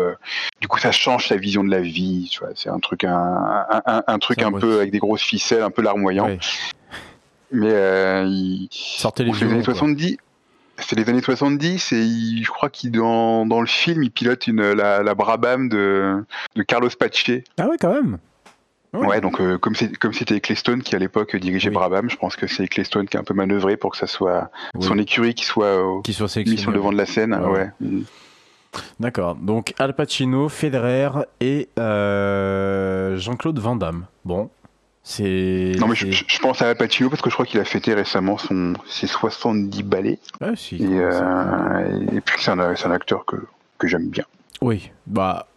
[0.61, 2.39] du coup ça change sa vision de la vie.
[2.55, 5.83] C'est un truc un un, un, truc un peu avec des grosses ficelles, un peu
[5.83, 6.29] larmoyant
[7.53, 8.69] mais euh, il...
[8.71, 10.17] sortait les, années 70.
[10.79, 14.73] C'est les années 70 et je crois qu'il dans, dans le film il pilote une
[14.73, 16.25] la, la Brabham de,
[16.57, 17.31] de Carlos Pache.
[17.59, 18.19] Ah ouais quand même.
[18.93, 22.37] Ouais, donc euh, comme c'est comme c'était Ecclestone qui à l'époque dirigeait Brabham, je pense
[22.37, 24.51] que c'est Ecclestone qui a un peu manœuvré pour que ça soit
[24.81, 27.35] son écurie qui soit euh, qui soit mis sur le devant de la scène.
[27.35, 27.71] Ouais.
[29.01, 29.37] D'accord.
[29.37, 31.09] Donc Al Pacino, Federer
[31.41, 34.07] et euh, Jean-Claude Van Damme.
[34.27, 34.51] Bon,
[35.05, 35.73] c'est.
[35.81, 38.39] Non, mais je, pense à Al Pacino parce que je crois qu'il a fêté récemment
[38.39, 40.21] son, ses 70 ballets.
[40.41, 43.37] Ah, si, et, euh, et, puis c'est un, un, acteur que,
[43.79, 44.25] que j'aime bien.
[44.61, 45.49] Oui, bah.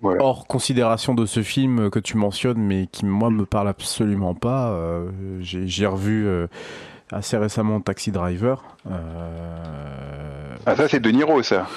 [0.00, 0.22] Voilà.
[0.22, 4.68] Hors considération de ce film que tu mentionnes, mais qui moi me parle absolument pas.
[4.72, 5.08] Euh,
[5.40, 6.46] J'ai revu euh,
[7.10, 8.62] assez récemment Taxi Driver.
[10.66, 11.68] Ah ça c'est De Niro ça.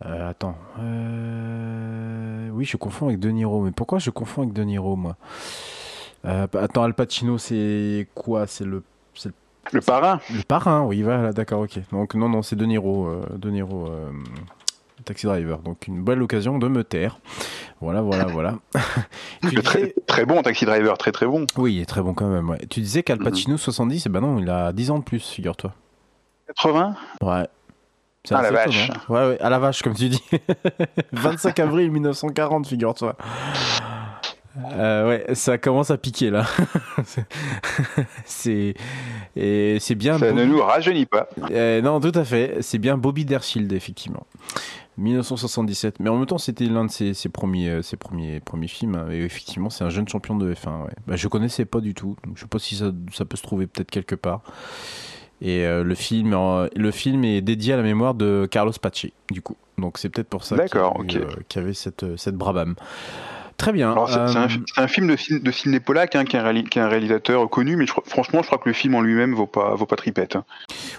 [0.00, 0.56] attends.
[2.52, 3.62] Oui, je confonds avec De Niro.
[3.62, 5.16] Mais pourquoi je confonds avec De Niro moi?
[6.24, 8.46] Attends, Al Pacino, c'est quoi?
[8.46, 8.82] C'est le,
[9.72, 10.20] le parrain.
[10.32, 11.78] Le parrain, oui, voilà, d'accord, ok.
[11.92, 14.10] Donc non, non, c'est De Niro, euh, De Niro, euh,
[15.04, 15.58] Taxi Driver.
[15.58, 17.18] Donc une belle occasion de me taire.
[17.80, 18.58] Voilà, voilà, voilà.
[19.62, 21.46] très, très, bon Taxi Driver, très très bon.
[21.56, 22.56] Oui, il est très bon quand même.
[22.70, 23.24] Tu disais qu'Al mhm.
[23.24, 25.72] Pacino 70, et ben non, il a 10 ans de plus, figure-toi.
[26.48, 27.46] 80 Ouais.
[28.30, 28.90] Ah la vache.
[29.10, 30.22] Ouais, ouais, à la vache, comme tu dis.
[31.12, 33.16] 25 avril 1940, figure-toi.
[34.72, 36.46] Euh, ouais, ça commence à piquer là.
[38.24, 38.74] c'est
[39.36, 40.18] et c'est bien.
[40.18, 41.28] Ça ne nous rajeunit pas.
[41.50, 42.58] Euh, non, tout à fait.
[42.60, 44.26] C'est bien Bobby Dershield effectivement.
[44.96, 45.98] 1977.
[45.98, 48.94] Mais en même temps, c'était l'un de ses, ses, premiers, euh, ses premiers, premiers films.
[48.94, 49.06] Hein.
[49.10, 50.84] Et effectivement, c'est un jeune champion de F1.
[50.84, 50.92] Ouais.
[51.06, 52.16] Bah, je connaissais pas du tout.
[52.24, 54.42] Donc, je sais pas si ça, ça peut se trouver peut-être quelque part.
[55.40, 56.36] Et euh, le, film,
[56.74, 59.56] le film est dédié à la mémoire de Carlos Pache, du coup.
[59.76, 62.76] Donc c'est peut-être pour ça qu'il y, avait cette, cette Brabham.
[63.56, 63.94] Très bien.
[64.06, 64.48] C'est un,
[64.78, 66.40] euh, film de, de Sidney Pollack, hein, qui, est
[66.76, 69.86] un réalisateur connu, mais franchement, je crois que le film en lui-même vaut pas, vaut
[69.86, 70.36] pas tripette.
[70.36, 70.44] Hein.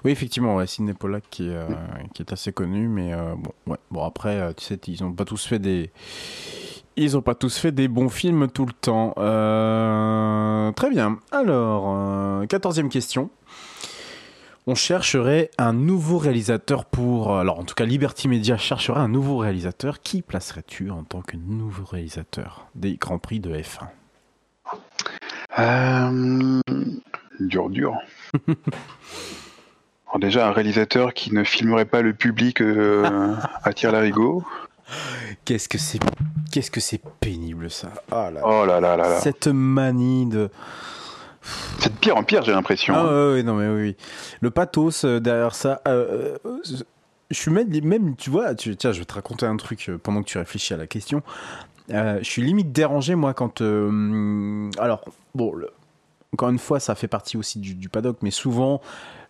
[0.04, 1.68] Oui, effectivement, ouais, Sidney Pollack qui, euh,
[2.14, 3.78] qui, est assez connu, mais euh, bon, ouais.
[3.92, 5.92] bon, après, tu sais, ils ont pas tous fait des.
[6.98, 9.12] Ils ont pas tous fait des bons films tout le temps.
[10.76, 11.20] très bien.
[11.32, 13.30] Alors, quatorzième question
[14.68, 17.38] on chercherait un nouveau réalisateur pour.
[17.38, 20.02] Alors, en tout cas, Liberty Media chercherait un nouveau réalisateur.
[20.02, 23.88] Qui placerais-tu en tant que nouveau réalisateur des Grands Prix de F1
[25.60, 26.62] euh...
[27.40, 27.98] Dur, dur.
[30.20, 34.44] déjà, un réalisateur qui ne filmerait pas le public euh, à tir larigot.
[35.46, 36.00] Qu'est-ce que c'est
[36.52, 40.50] Qu'est-ce que c'est pénible ça oh là, oh là, là, là Cette manie de
[41.80, 42.94] c'est de pire en pire, j'ai l'impression.
[42.96, 43.96] Ah oui, non mais oui.
[44.42, 45.82] Le pathos euh, derrière ça.
[45.88, 46.58] Euh, euh,
[47.32, 50.22] je suis même, même, tu vois, tu, tiens, je vais te raconter un truc pendant
[50.22, 51.24] que tu réfléchis à la question.
[51.90, 53.62] je suis limite dérangé moi quand.
[53.62, 55.54] alors bon,
[56.34, 58.82] encore une fois, ça fait partie aussi du, du paddock, mais souvent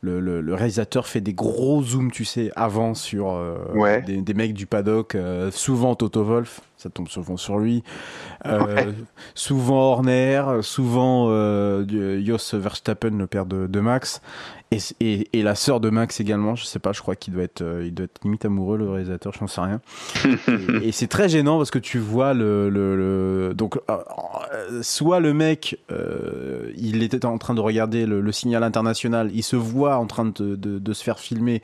[0.06, 5.16] le, réalisateur fait des gros zooms, tu sais, avant sur euh, des, mecs du paddock,
[5.16, 7.84] euh, souvent Toto Wolf, ça tombe souvent sur lui,
[8.46, 8.92] euh,
[9.34, 11.28] souvent Horner, souvent
[11.88, 14.22] Jos Verstappen, le père de Max,
[15.00, 17.62] et, et, la sœur de Max également, je sais pas, je crois qu'il doit être,
[17.62, 19.82] euh, il doit être limite amoureux le réalisateur, je n'en sais rien.
[20.84, 23.98] et, c'est très gênant parce que tu vois le, le, donc euh,
[24.54, 25.80] euh, soit le mec,
[26.78, 30.56] il était en train de regarder le, signal international, il se voit en train de,
[30.56, 31.62] de, de, se faire filmer,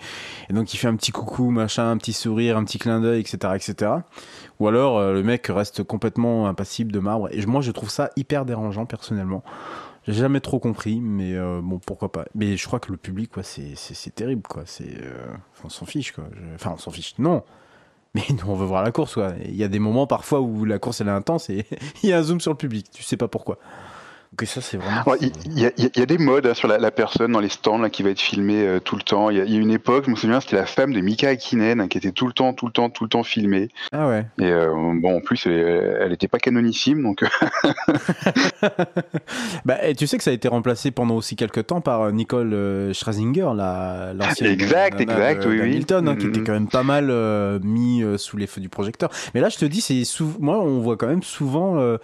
[0.49, 3.19] et donc il fait un petit coucou, machin, un petit sourire, un petit clin d'œil,
[3.19, 3.91] etc., etc.
[4.59, 7.29] Ou alors le mec reste complètement impassible de marbre.
[7.31, 9.43] Et moi, je trouve ça hyper dérangeant personnellement.
[10.07, 12.25] J'ai jamais trop compris, mais euh, bon, pourquoi pas.
[12.33, 13.75] Mais je crois que le public, quoi, c'est,
[14.15, 14.63] terrible, quoi.
[14.65, 15.33] C'est, euh,
[15.63, 16.23] on s'en fiche, quoi.
[16.55, 17.13] Enfin, on s'en fiche.
[17.19, 17.43] Non.
[18.15, 19.33] Mais nous, on veut voir la course, quoi.
[19.45, 21.65] Il y a des moments parfois où la course elle est intense et
[22.03, 22.89] il y a un zoom sur le public.
[22.91, 23.57] Tu sais pas pourquoi.
[24.37, 25.03] Que ça, c'est vraiment.
[25.19, 28.11] Il y, a des modes hein, sur la, personne dans les stands là, qui va
[28.11, 29.29] être filmée euh, tout le temps.
[29.29, 31.97] Il y, a une époque, je me souviens, c'était la femme de Mika Akinen qui
[31.97, 33.67] était tout le temps, tout le temps, tout le temps filmée.
[33.91, 34.25] Ah ouais.
[34.39, 37.25] Et euh, bon, en plus, elle n'était pas canonissime, donc.
[39.65, 42.11] bah, et tu sais que ça a été remplacé pendant aussi quelques temps par euh,
[42.13, 44.49] Nicole Schrasinger, l'ancienne.
[44.49, 46.43] Exact, exact, oui, Hamilton, hein, qui était mm-hmm.
[46.45, 49.09] quand même pas mal mis sous les feux du projecteur.
[49.33, 50.03] Mais là, je te dis, c'est
[50.39, 51.97] moi, on voit quand même souvent,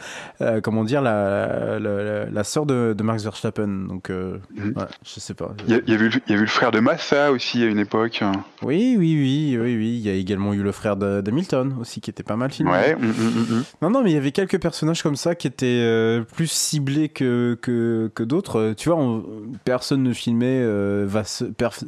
[0.61, 3.67] comment dire, la, la la sœur de, Max Verstappen.
[3.67, 4.73] Donc, euh, mhm.
[5.03, 5.53] je sais pas.
[5.67, 8.23] Il y, a, eu, le frère de Massa aussi à une époque.
[8.61, 9.97] Oui, oui, oui, oui, oui.
[9.97, 12.71] Il y a également eu le frère d'Hamilton aussi qui était pas mal filmé.
[12.71, 12.95] Ouais.
[12.95, 15.81] Mm, mm, mm, non, non, mais il y avait quelques personnages comme ça qui étaient
[15.83, 18.73] euh, plus ciblés que, que, que d'autres.
[18.77, 19.23] Tu vois,
[19.63, 21.07] personne ne filmait euh,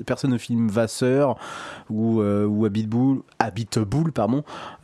[0.05, 1.38] personne ne filme Vasseur
[1.89, 4.43] ou, ou Habitbull, Habitbull, pardon.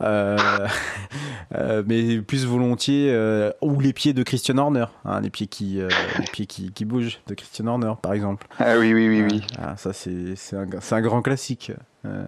[1.86, 3.16] mais plus volontiers
[3.60, 5.88] ou les pieds de Christian Horner, hein, les pieds qui, euh,
[6.32, 8.46] qui, qui, bouge de Christian Horner, par exemple.
[8.58, 9.42] Ah oui, oui, oui, oui.
[9.58, 11.72] Ah, ça, c'est un, un, grand classique.
[12.06, 12.24] Euh,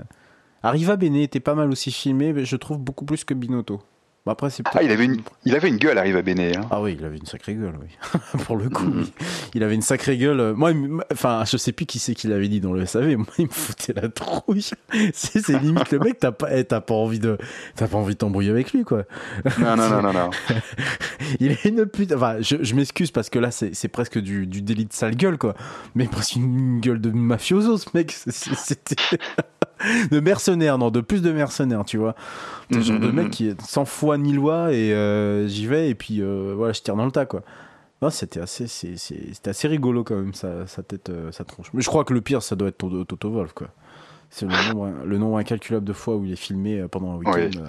[0.62, 3.80] Arriva Bene était pas mal aussi filmé, mais je trouve beaucoup plus que Binotto
[4.26, 6.56] après, c'est ah, il avait, une, il avait une gueule, arrive à Béné.
[6.56, 6.66] Hein.
[6.70, 7.88] Ah oui, il avait une sacrée gueule, oui.
[8.44, 9.06] Pour le coup, mm-hmm.
[9.54, 10.52] il avait une sacrée gueule.
[10.54, 10.72] Moi,
[11.12, 13.16] enfin, je sais plus qui c'est qui l'avait dit dans le SAV.
[13.16, 14.68] Moi, il me foutait la trouille.
[15.14, 17.38] c'est limite le mec, t'as pas, eh, pas envie de,
[17.74, 19.04] t'as pas envie de t'embrouiller avec lui, quoi.
[19.58, 20.30] Non, non, non, non, non.
[21.40, 22.12] il est une pute.
[22.12, 25.38] Enfin, je, je m'excuse parce que là, c'est presque du, du délit de sale gueule,
[25.38, 25.54] quoi.
[25.94, 28.12] Mais presque une gueule de mafioso, ce mec.
[28.12, 29.18] C'était
[30.10, 32.14] de mercenaires, non, de plus de mercenaires, tu vois.
[32.70, 35.94] C'est genre de mec qui est sans foi ni loi et euh, j'y vais et
[35.94, 37.42] puis euh, voilà, je tire dans le tas quoi.
[38.00, 41.66] Non, c'était assez, c'était assez rigolo quand même, sa, tête, euh, sa tronche.
[41.74, 43.68] Mais je crois que le pire, ça doit être Toto Wolf, quoi.
[44.30, 47.61] C'est le nombre, le nombre incalculable de fois où il est filmé pendant un week-end.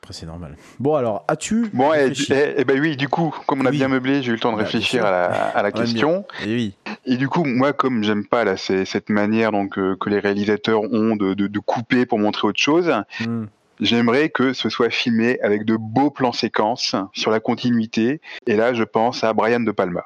[0.00, 0.56] Après, c'est normal.
[0.78, 1.68] Bon, alors, as-tu.
[1.72, 4.30] Bon, et, eh, eh, eh, ben oui, du coup, comme on a bien meublé, j'ai
[4.30, 6.24] eu le temps de bah, réfléchir à la, à la question.
[6.44, 6.74] Et oui.
[7.04, 11.16] Et du coup, moi, comme j'aime pas là, cette manière donc que les réalisateurs ont
[11.16, 12.92] de, de, couper pour montrer autre chose,
[13.26, 13.46] hmm.
[13.80, 18.20] J'aimerais que ce soit filmé avec de beaux plans séquences sur la continuité.
[18.46, 20.04] Et là, je pense à Brian De Palma.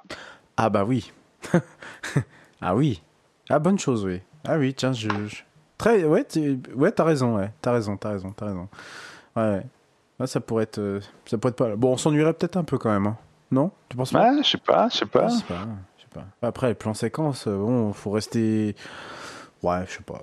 [0.57, 1.13] Ah bah oui.
[2.61, 3.03] ah oui.
[3.49, 4.21] Ah bonne chose, oui.
[4.47, 5.09] Ah oui, tiens, je...
[5.79, 6.05] Très...
[6.05, 6.27] Ouais,
[6.75, 7.51] ouais t'as raison, ouais.
[7.63, 8.69] T'as raison, t'as raison, t'as raison.
[9.37, 9.63] Ouais.
[10.19, 10.79] Là, ça pourrait être...
[10.79, 11.77] Euh, ça pourrait être pas...
[11.77, 13.17] Bon, on s'ennuierait peut-être un peu quand même, hein.
[13.51, 13.71] Non?
[13.89, 14.33] Tu penses pas?
[14.33, 15.29] Ah, je sais pas, je sais pas.
[15.29, 15.67] Je sais pas,
[15.97, 16.47] je sais pas.
[16.47, 18.75] Après, les plans séquences, euh, bon, faut rester...
[19.63, 20.23] Ouais, je sais pas.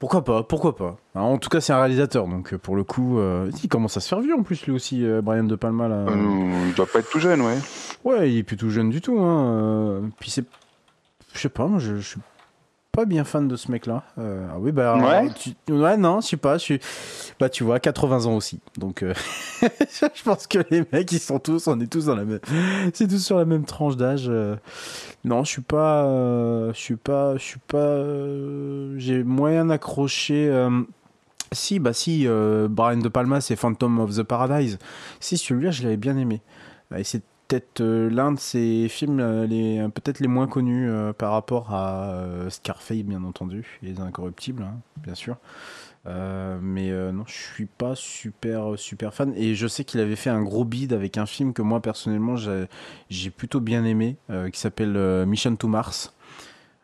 [0.00, 3.18] Pourquoi pas Pourquoi pas En tout cas, c'est un réalisateur, donc euh, pour le coup,
[3.18, 5.88] euh, il commence à se faire vieux en plus, lui aussi, euh, Brian De Palma.
[5.88, 6.06] Là.
[6.66, 7.58] il doit pas être tout jeune, ouais.
[8.02, 9.20] Ouais, il est plus tout jeune du tout.
[9.20, 10.10] Hein.
[10.18, 10.46] Puis c'est.
[11.34, 12.20] Je sais pas, moi, je, je suis
[13.00, 14.02] pas bien fan de ce mec-là.
[14.18, 14.94] Euh, ah oui, bah.
[15.70, 15.96] Ouais.
[15.96, 16.58] non, je sais pas.
[16.58, 16.80] Je suis...
[17.38, 18.60] Bah, tu vois, 80 ans aussi.
[18.76, 19.14] Donc, euh,
[19.62, 22.40] je pense que les mecs, ils sont tous, on est tous dans la même.
[22.92, 24.26] C'est tous sur la même tranche d'âge.
[24.28, 24.56] Euh.
[25.24, 26.04] Non, je suis pas.
[26.74, 27.38] Je suis pas.
[27.38, 28.04] Je suis pas.
[28.98, 30.52] J'ai moyen accroché.
[31.52, 32.26] Si, bah si,
[32.68, 34.78] Brian De Palma, c'est Phantom of the Paradise.
[35.20, 36.42] Si, celui-là, je l'avais bien aimé.
[36.94, 41.12] Et c'est peut-être euh, l'un de ses films euh, les, peut-être les moins connus euh,
[41.12, 42.14] par rapport à
[42.48, 45.36] Scarface, bien entendu, Les Incorruptibles, hein, bien sûr.
[46.06, 50.42] mais non, je suis pas super super fan et je sais qu'il avait fait un
[50.42, 52.36] gros bid avec un film que moi personnellement
[53.08, 54.16] j'ai plutôt bien aimé
[54.52, 56.14] qui s'appelle Mission to Mars.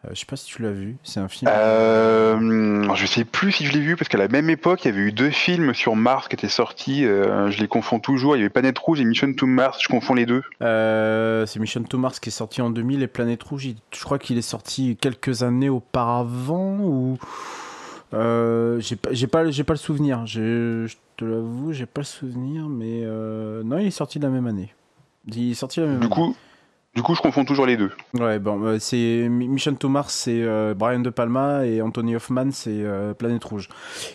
[0.07, 1.51] Euh, je sais pas si tu l'as vu, c'est un film.
[1.53, 4.91] Euh, je sais plus si je l'ai vu parce qu'à la même époque, il y
[4.91, 7.05] avait eu deux films sur Mars qui étaient sortis.
[7.05, 8.37] Euh, je les confonds toujours.
[8.37, 9.79] Il y avait Planète Rouge et Mission to Mars.
[9.83, 10.43] Je confonds les deux.
[10.61, 14.39] C'est Mission to Mars qui est sorti en 2000 et Planète Rouge, je crois qu'il
[14.39, 17.19] est sorti quelques années auparavant ou.
[18.13, 20.27] j'ai pas, j'ai pas, j'ai pas le souvenir.
[20.27, 20.87] Je
[21.17, 23.03] te l'avoue, j'ai pas le souvenir, mais
[23.65, 24.73] non, il est sorti la même année.
[25.29, 26.37] Il est sorti la même du Coup,
[26.97, 27.93] du coup, je confonds toujours les deux.
[28.15, 32.51] Ouais, bon, euh, c'est Mission to Mars, c'est euh, Brian De Palma et Anthony Hoffman,
[32.53, 33.69] c'est euh, Planète Rouge.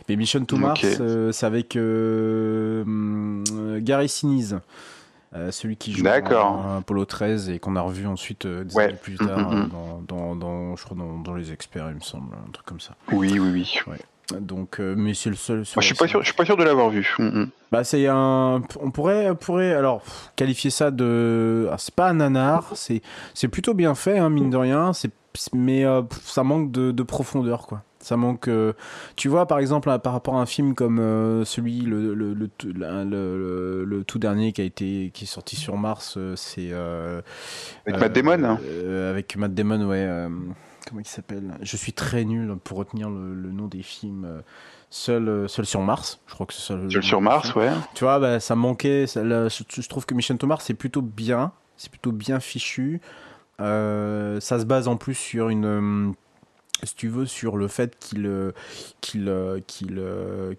[0.09, 0.83] Mais Mission to Mars,
[1.31, 1.77] c'est avec
[3.83, 4.59] Gary Sinise.
[5.51, 9.51] celui qui joue dans Apollo 13 et qu'on a revu ensuite des années plus tard
[9.51, 10.05] mm, mm, mm.
[10.07, 13.37] Dans, dans, je crois dans, les experts il me semble un truc comme ça oui
[13.39, 13.99] oui oui ouais.
[14.39, 15.63] Donc, euh, mais c'est le seul.
[15.65, 16.21] je suis pas sûr.
[16.21, 17.15] Je suis pas sûr de l'avoir vu.
[17.19, 17.49] Mm, mm.
[17.71, 18.61] Bah, c'est un.
[18.79, 20.01] On pourrait, pourrait, alors
[20.35, 21.67] qualifier ça de.
[21.71, 22.71] Ah, c'est pas un nanar.
[22.75, 23.01] C'est,
[23.33, 24.93] c'est plutôt bien fait, hein, mine de rien.
[24.93, 25.11] C'est,
[25.53, 27.83] mais euh, ça manque de, profondeur, quoi.
[27.99, 28.47] Ça manque.
[28.47, 28.73] Euh,
[29.15, 33.85] tu vois, par exemple, par rapport à un film comme celui, le le, le, le,
[33.85, 36.71] le, tout dernier qui a été, qui est sorti sur Mars, c'est.
[37.85, 38.43] avec Matt Damon.
[38.43, 38.59] Hein.
[39.09, 40.07] avec Matt Damon, ouais
[40.87, 41.53] comment il s'appelle?
[41.61, 44.25] Je suis très nul pour retenir le, nom des films.
[44.25, 44.41] Euh,
[44.89, 47.71] seul, euh, Seul sur Mars, je crois que c'est Seul sur Mars, ouais.
[47.93, 49.05] Tu vois, bah, ça manquait.
[49.07, 51.51] je, trouve que Mission to Mars, c'est plutôt bien.
[51.77, 53.01] c'est plutôt bien fichu.
[53.59, 56.13] ça se base en plus sur une
[56.83, 58.53] si tu veux, sur le fait qu'il
[59.01, 59.31] qu'il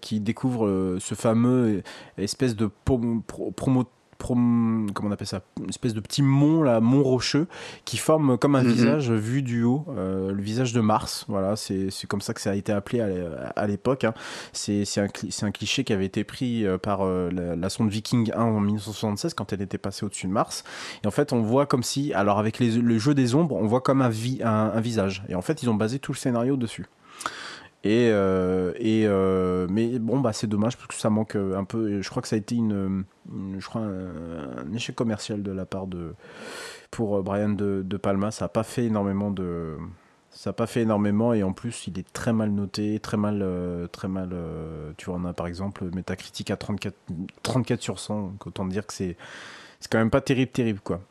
[0.01, 1.83] qu'il découvre ce fameux
[2.17, 3.85] espèce de promo
[4.27, 7.47] comment on appelle ça, une espèce de petit mont là, mont rocheux
[7.85, 8.71] qui forme comme un mhm.
[8.71, 11.25] visage vu du haut, euh, le visage de Mars.
[11.27, 13.01] Voilà, c'est comme ça que ça a été appelé
[13.55, 14.03] à, l'époque.
[14.03, 14.13] Hein.
[14.51, 15.07] C'est un,
[15.41, 19.33] un, cliché qui avait été pris euh, par euh, la, sonde Viking 1 en 1976
[19.33, 20.63] quand elle était passée au-dessus de Mars.
[21.03, 23.67] Et en fait, on voit comme si, alors avec les, le jeu des ombres, on
[23.67, 24.11] voit comme un,
[24.43, 25.23] un visage.
[25.29, 26.87] Et en fait, ils ont basé tout le scénario dessus.
[27.83, 31.65] Et, euh, et euh, mais bon, bah, c'est dommage parce que ça manque euh, un
[31.65, 32.01] peu.
[32.01, 33.03] Je crois que ça a été une,
[33.59, 36.13] je crois un, échec commercial de la part de
[36.91, 38.31] pour Brian de, de Palma.
[38.31, 39.77] Ça n'a pas fait énormément de
[40.29, 43.45] ça n'a pas fait énormément et en plus il est très mal noté, très mal,
[43.91, 44.33] très mal.
[44.97, 46.95] tu vois, on a par exemple Metacritic à 34,
[47.43, 49.17] 34 sur 100, donc autant dire que c'est
[49.79, 51.01] c'est quand même pas terrible, terrible quoi.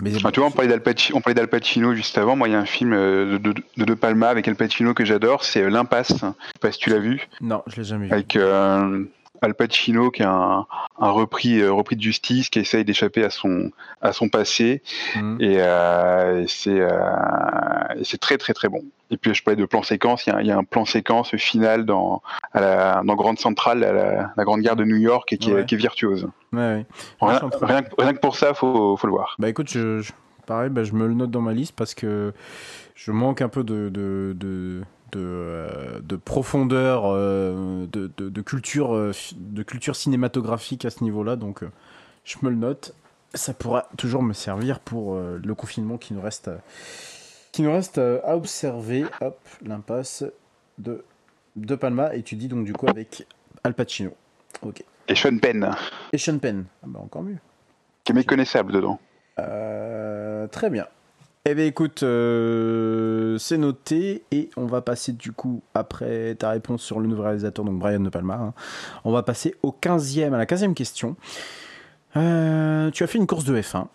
[0.00, 2.36] Mais tu vois, on parlait d'Al Pacino, juste avant.
[2.36, 5.44] Moi, il y a un film euh, de, de, Palma avec Al Pacino que j'adore,
[5.44, 6.12] c'est euh, L'Impasse.
[6.12, 7.26] Je sais pas si tu l'as vu.
[7.40, 8.12] Non, je l'ai jamais vu.
[8.12, 9.04] Avec euh,
[9.42, 10.66] Al Pacino qui est un,
[10.98, 13.70] un repris, repris de justice qui essaye d'échapper à son,
[14.02, 14.82] à son passé.
[15.16, 15.38] Mhm.
[15.40, 16.46] Et, et
[18.04, 18.82] c'est très très très bon.
[19.10, 22.22] Et puis je parlais de plan séquence, il y, a, un plan séquence final dans,
[22.52, 25.64] à la, dans Grande Centrale, à la, Grande Gare de New York, et qui, est,
[25.64, 26.28] qui est, virtuose.
[26.52, 26.84] Ouais,
[27.20, 29.34] rien, rien, que pour ça, faut, faut le voir.
[29.38, 30.02] Bah écoute, je,
[30.46, 32.34] pareil, bah, je me le note dans ma liste parce que
[32.94, 34.82] je manque un peu de, de, de
[35.12, 41.36] de, euh, de, profondeur, euh, de, de, culture, euh, de culture cinématographique à ce niveau-là.
[41.36, 41.62] Donc,
[42.24, 42.94] je me le note.
[43.34, 46.50] Ça pourra toujours me servir pour le confinement qui nous reste
[47.52, 50.24] qui nous reste à observer, hop, l'impasse
[50.78, 51.04] de,
[51.56, 52.14] de Palma.
[52.14, 53.26] Et tu dis donc du coup avec
[53.64, 54.12] Al Pacino.
[54.62, 54.82] Ok.
[55.08, 55.70] Et Sean Penn.
[56.12, 56.64] Et Sean Penn.
[56.82, 57.38] Ah bah encore mieux.
[58.04, 58.98] Qui est méconnaissable dedans.
[59.38, 60.86] Euh, très bien.
[61.50, 66.82] Eh bien écoute, euh, c'est noté et on va passer du coup, après ta réponse
[66.82, 68.54] sur le nouveau réalisateur, donc Brian De Palma, hein,
[69.04, 71.16] on va passer au 15e, à la 15e question.
[72.12, 73.86] tu as fait une course de F1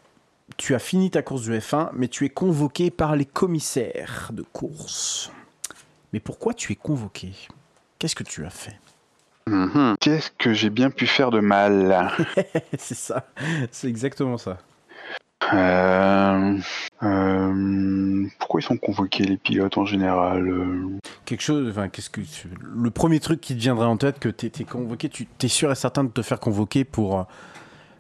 [0.58, 4.44] tu as fini ta course du F1, mais tu es convoqué par les commissaires de
[4.44, 5.32] course.
[6.12, 7.32] Mais pourquoi tu es convoqué?
[8.00, 8.80] Qu'est-ce que tu as fait?
[9.48, 9.96] Mhm.
[10.00, 12.12] Qu'est-ce que j'ai bien pu faire de mal?
[12.78, 13.26] C'est ça,
[13.72, 14.58] c'est exactement ça.
[15.52, 16.58] Euh,
[17.04, 22.22] euh, pourquoi ils sont convoqués les pilotes en général euh Quelque chose, enfin, qu'est-ce que
[22.62, 25.72] le premier truc qui te viendrait en tête que tu es convoqué, tu es sûr
[25.72, 27.26] et certain de te faire convoquer pour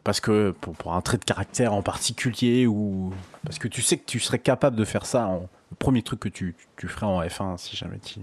[0.03, 3.13] parce que pour, un trait de caractère en particulier ou
[3.45, 5.39] parce que tu sais que tu serais capable de faire ça
[5.71, 8.19] le premier truc que tu, tu ferais en F1 si jamais tu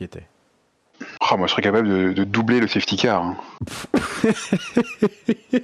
[0.00, 0.26] y étais
[1.00, 3.36] oh, moi je serais capable de, doubler le safety car hein.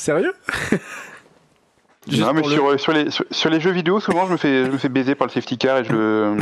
[0.00, 0.34] sérieux
[2.12, 4.78] non mais sur, sur, les, sur, les jeux vidéo souvent je me fais je me
[4.78, 6.36] fais baiser par le safety car et je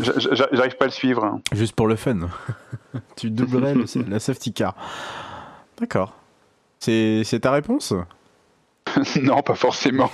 [0.00, 2.28] j'arrive pas à le suivre juste pour le fun
[3.16, 4.74] tu doublerais le, la safety car
[5.80, 6.14] D'accord.
[6.78, 7.94] C'est ta réponse?
[9.22, 10.10] Non, pas forcément.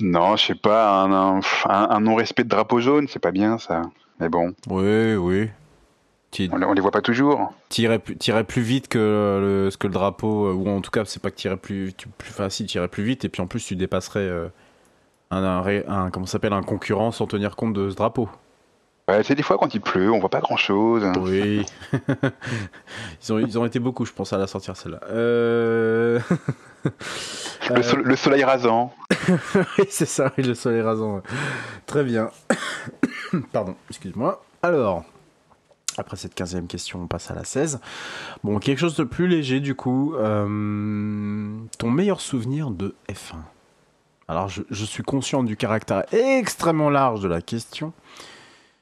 [0.00, 3.82] non, je sais pas, un, non-respect de drapeau jaune, c'est pas bien ça.
[4.20, 4.52] Mais bon.
[4.68, 5.48] Oui, oui.
[6.52, 7.52] On, les voit pas toujours.
[7.68, 11.30] Tirais plus, vite que le, que le drapeau, euh, ou en tout cas, c'est pas
[11.30, 14.48] que tirais plus, plus facile, tirais plus vite, et puis en plus, tu dépasserais euh,
[15.30, 18.28] un, un, comment s'appelle, un concurrent sans tenir compte de ce drapeau
[19.22, 21.04] c'est des fois quand il pleut, on voit pas grand chose.
[21.20, 21.64] Oui.
[23.22, 25.00] ils, ont, ils ont été beaucoup, je pense, à la sortir celle-là.
[25.10, 26.20] Euh,
[27.70, 28.92] le, soleil rasant.
[29.78, 31.22] oui, c'est ça, le soleil rasant.
[31.86, 32.30] Très bien.
[33.52, 34.42] Pardon, excuse-moi.
[34.62, 35.04] Alors,
[36.00, 37.80] après cette 15e question, on passe à la 16.
[38.42, 40.14] Bon, quelque chose de plus léger du coup.
[40.16, 43.36] Euh, ton meilleur souvenir de F1
[44.28, 47.92] Alors, je, je, suis conscient du caractère extrêmement large de la question.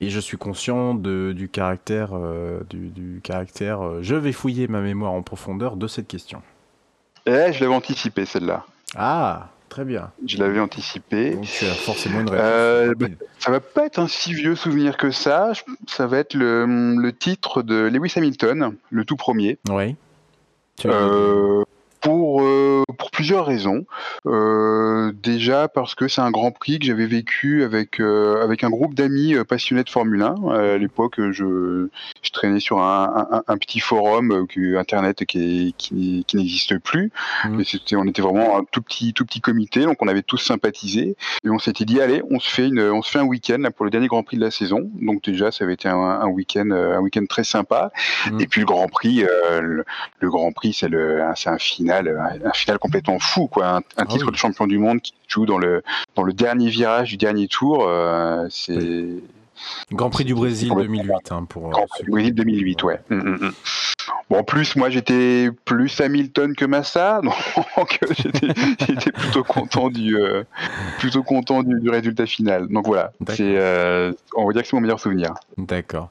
[0.00, 4.80] Et je suis conscient de, du caractère, euh, du, caractère euh, je vais fouiller ma
[4.80, 6.40] mémoire en profondeur de cette question.
[7.26, 8.64] Eh, je l'avais anticipé celle-là.
[8.94, 10.10] Ah, très bien.
[10.26, 11.32] Je l'avais anticipé.
[11.32, 12.46] Donc forcément une réponse.
[12.46, 13.06] Euh, bah,
[13.38, 15.52] ça va pas être un si vieux souvenir que ça.
[15.86, 16.66] Ça va être le,
[16.96, 19.58] le titre de Lewis Hamilton, le tout premier.
[19.70, 19.96] Oui.
[22.00, 22.42] pour
[22.96, 23.84] pour plusieurs raisons.
[24.26, 28.70] Euh, déjà parce que c'est un Grand Prix que j'avais vécu avec euh, avec un
[28.70, 30.34] groupe d'amis euh, passionnés de Formule 1.
[30.48, 31.88] à l'époque, je,
[32.22, 37.10] je traînais sur un, un, petit forum internet qui, qui, qui n'existe plus.
[37.44, 37.64] Mmh.
[37.64, 41.16] c'était, on était vraiment un tout petit tout petit comité, donc on avait tous sympathisé
[41.44, 43.84] et on s'était dit allez, on se fait une on se fait un week-end pour
[43.84, 44.90] le dernier Grand Prix de la saison.
[45.00, 47.90] Donc déjà, ça avait été un, week-end un week-end très sympa.
[48.30, 48.40] Mmh.
[48.40, 49.24] Et puis le Grand Prix,
[49.60, 49.84] le,
[50.20, 52.08] le, Grand Prix, c'est le c'est un final
[52.44, 53.76] un final complètement fou, quoi.
[53.76, 55.82] Un, ah titre de champion du monde qui joue dans le
[56.14, 59.22] dans le dernier virage du dernier tour, euh, c'est
[59.92, 61.66] Grand Prix du Brésil 2008 hein, pour.
[61.66, 63.00] Euh, Grand Prix du Brésil 2008, ouais.
[63.10, 63.52] Mm, mm, mm.
[64.30, 67.20] Bon, en plus, moi, j'étais plus Hamilton que Massa,
[67.76, 70.16] donc j'étais plutôt content du
[70.98, 72.68] plutôt content du, résultat final.
[72.68, 73.58] Donc voilà, c'est
[74.36, 75.34] on va dire que c'est mon meilleur souvenir.
[75.56, 76.10] D'accord.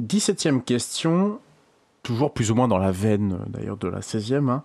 [0.00, 1.40] 17e question
[2.02, 4.48] toujours plus ou moins dans la veine d'ailleurs de la 16e.
[4.48, 4.62] Hein.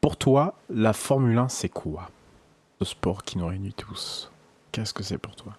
[0.00, 2.10] Pour toi, la Formule 1, c'est quoi?
[2.80, 4.30] Ce sport qui nous réunit tous.
[4.72, 5.52] Qu'est-ce que c'est pour toi?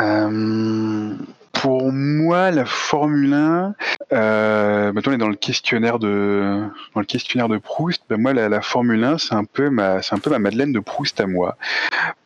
[0.00, 1.14] Euh,
[1.62, 3.76] Pour moi, la Formule 1,
[4.12, 8.02] euh, maintenant on est dans le questionnaire de dans le questionnaire de Proust.
[8.10, 10.80] Ben moi, la, Formule 1, c'est un peu ma c'est un peu ma Madeleine de
[10.80, 11.56] Proust à moi,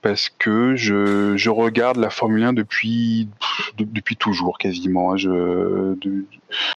[0.00, 3.28] parce que je, je regarde la Formule 1 depuis
[3.76, 5.12] depuis toujours quasiment.
[5.12, 5.96] Hein.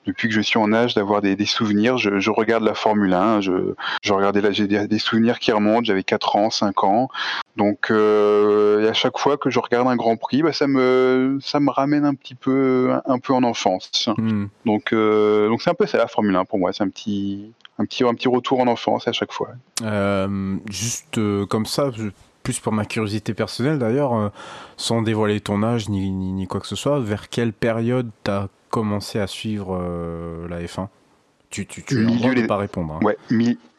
[0.04, 3.40] Depuis que je suis en âge d'avoir des, souvenirs, je, regarde la Formule 1.
[3.40, 3.52] Je,
[4.02, 5.84] je regardais là, j'ai des, souvenirs qui remontent.
[5.84, 7.08] J'avais 4 ans, 5 ans.
[7.58, 11.58] Donc, euh, à chaque fois que je regarde un Grand Prix, bah, ça me ça
[11.58, 14.08] me ramène un petit peu un, peu en enfance.
[14.16, 14.46] Hmm.
[14.64, 16.72] Donc, euh, donc c'est un peu ça la Formule 1 pour moi.
[16.72, 19.48] C'est un petit un petit un petit retour en enfance à chaque fois.
[19.82, 21.90] Euh, juste comme ça.
[22.44, 24.30] plus pour ma curiosité personnelle d'ailleurs,
[24.76, 28.46] sans dévoiler ton âge ni, ni, ni, quoi que ce soit, vers quelle période t'as
[28.70, 29.76] commencé à suivre
[30.48, 30.86] la F1
[31.50, 32.94] Tu, tu, tu milieu pas répondre.
[32.94, 33.04] Hein.
[33.04, 33.18] Ouais,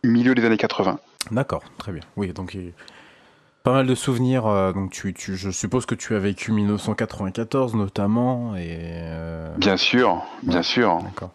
[0.03, 0.99] milieu des années 80.
[1.32, 2.03] D'accord, très bien.
[2.17, 2.57] Oui, donc
[3.64, 4.47] pas mal de souvenirs.
[4.47, 8.78] Euh, donc tu, tu, je suppose que tu as vécu 1994 notamment et.
[8.80, 10.99] Euh, bien sûr, bien sûr.
[11.03, 11.32] D'accord.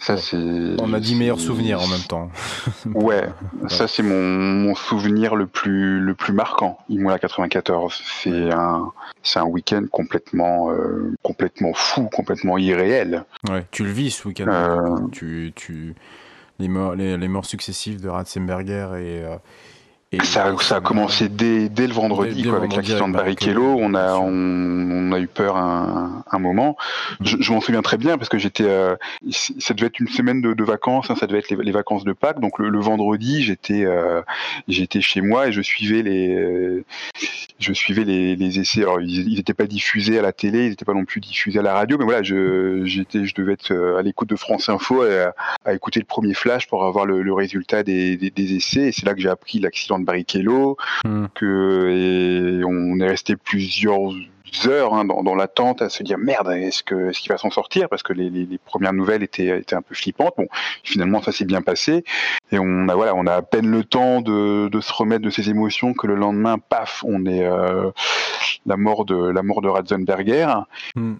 [0.00, 0.36] Ça, c'est.
[0.80, 2.30] On a dit meilleurs souvenirs en même temps.
[2.94, 3.28] ouais,
[3.68, 6.78] ça c'est mon, mon, souvenir le plus le plus marquant.
[6.88, 13.24] Imola 94, c'est un c'est un week-end complètement euh, complètement fou, complètement irréel.
[13.50, 14.46] Ouais, tu le vis ce week-end.
[14.48, 15.06] Euh.
[15.12, 15.94] Tu tu
[16.58, 19.36] les morts les, les morts successives de Ratzenberger et euh,
[20.24, 23.76] ça, ça, a commencé dès, dès le vendredi, quoi, avec l'accident de Barrichello.
[23.78, 26.76] On a, on, on, a eu peur un, un moment.
[27.20, 28.96] Je, je m'en souviens très bien parce que j'étais, euh,
[29.30, 32.02] ça devait être une semaine de, de vacances, hein, ça devait être les, les, vacances
[32.02, 32.40] de Pâques.
[32.40, 34.20] Donc le, le vendredi, j'étais, euh,
[34.66, 36.82] j'étais chez moi et je suivais les,
[37.60, 38.80] je suivais les, les essais.
[38.80, 41.62] Alors ils n'étaient pas diffusés à la télé, ils n'étaient pas non plus diffusés à
[41.62, 45.06] la radio, mais voilà, je, j'étais, je devais être euh, à l'écoute de France Info
[45.06, 45.34] et à,
[45.64, 48.88] à, écouter le premier flash pour avoir le, le résultat des, des, des essais.
[48.88, 51.26] Et c'est là que j'ai appris l'accident de Barrichello, hmm.
[51.34, 54.12] que et on est resté plusieurs
[54.66, 57.50] heures hein, dans, dans l'attente à se dire merde est-ce que ce qu'il va s'en
[57.50, 57.88] sortir?
[57.88, 60.48] Parce que les, les, les, premières nouvelles étaient étaient un peu flippantes bon
[60.82, 62.04] finalement ça s'est bien passé
[62.52, 65.30] et on a voilà on a à peine le temps de, de se remettre de
[65.30, 67.90] ses émotions que le lendemain paf on est euh,
[68.66, 70.48] la mort de la mort de Ratzenberger
[70.96, 71.14] hmm.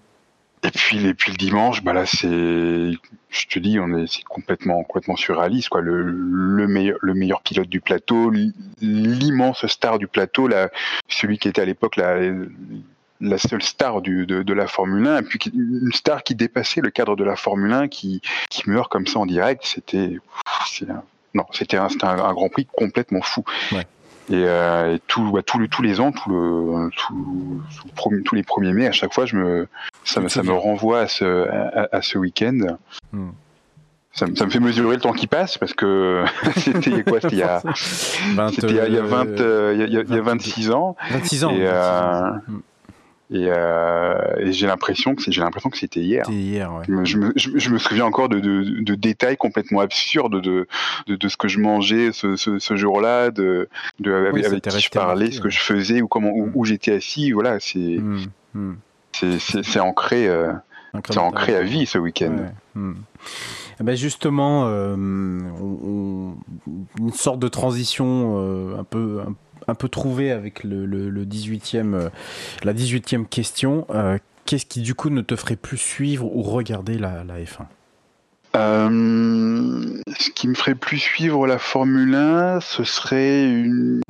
[0.63, 4.25] Et puis, et puis le dimanche, bah là, c'est, je te dis, on est, c'est
[4.25, 5.81] complètement, complètement surréaliste, quoi.
[5.81, 8.31] Le, le meilleur, le meilleur pilote du plateau,
[8.81, 10.51] l'immense star du plateau,
[11.09, 15.93] celui qui était à l'époque la, seule star de, la Formule 1, et puis une
[15.93, 18.21] star qui dépassait le cadre de la Formule 1, qui,
[18.67, 20.19] meurt comme ça en direct, c'était,
[21.33, 23.45] non, c'était un, un, Grand Prix complètement fou.
[24.31, 27.63] Et, euh, et tout, bah, tout le, tous les ans, tout le, tout,
[28.25, 29.69] tous les premiers mai, à chaque fois, je me,
[30.05, 32.77] ça, me, ça me renvoie à ce, à, à ce week-end.
[33.13, 33.31] Hmm.
[34.13, 36.25] Ça, ça, me fait mesurer le temps qui passe parce que
[36.57, 37.59] c'était quoi C'était il y a,
[38.35, 40.97] 20, il y a, 20, euh, il y a, il y a 26 ans.
[41.11, 41.51] 26 ans.
[41.51, 42.31] Et, euh,
[43.33, 46.25] et, euh, et j'ai l'impression que j'ai l'impression que c'était hier.
[46.29, 47.05] hier ouais.
[47.05, 50.67] je, me, je, je, me souviens encore de, de, de, détails complètement absurdes de,
[51.07, 53.69] de, ce que je mangeais ce, ce, ce jour-là, de,
[54.01, 56.65] de avec, oui, avec qui je parlais, ce que je faisais ou comment où, où
[56.65, 57.31] j'étais assis.
[57.31, 59.39] Voilà, c'est mmh, mmh.
[59.39, 60.29] c'est ancré.
[60.29, 60.53] Euh,
[61.09, 62.33] c'est ancré à vie ce week-end.
[62.33, 62.53] Ouais.
[62.75, 62.95] Mmh.
[63.81, 66.35] Ben justement, euh, on,
[66.99, 69.35] une sorte de transition euh, un peu un
[69.69, 72.09] un peu trouvé avec le, le, le 18e, euh,
[72.63, 73.87] la 18e question.
[73.91, 77.67] Euh, Qu'est-ce qui du coup ne te ferait plus suivre ou regarder la, la F1
[78.57, 84.01] euh, ce qui me ferait plus suivre la Formule 1, ce serait une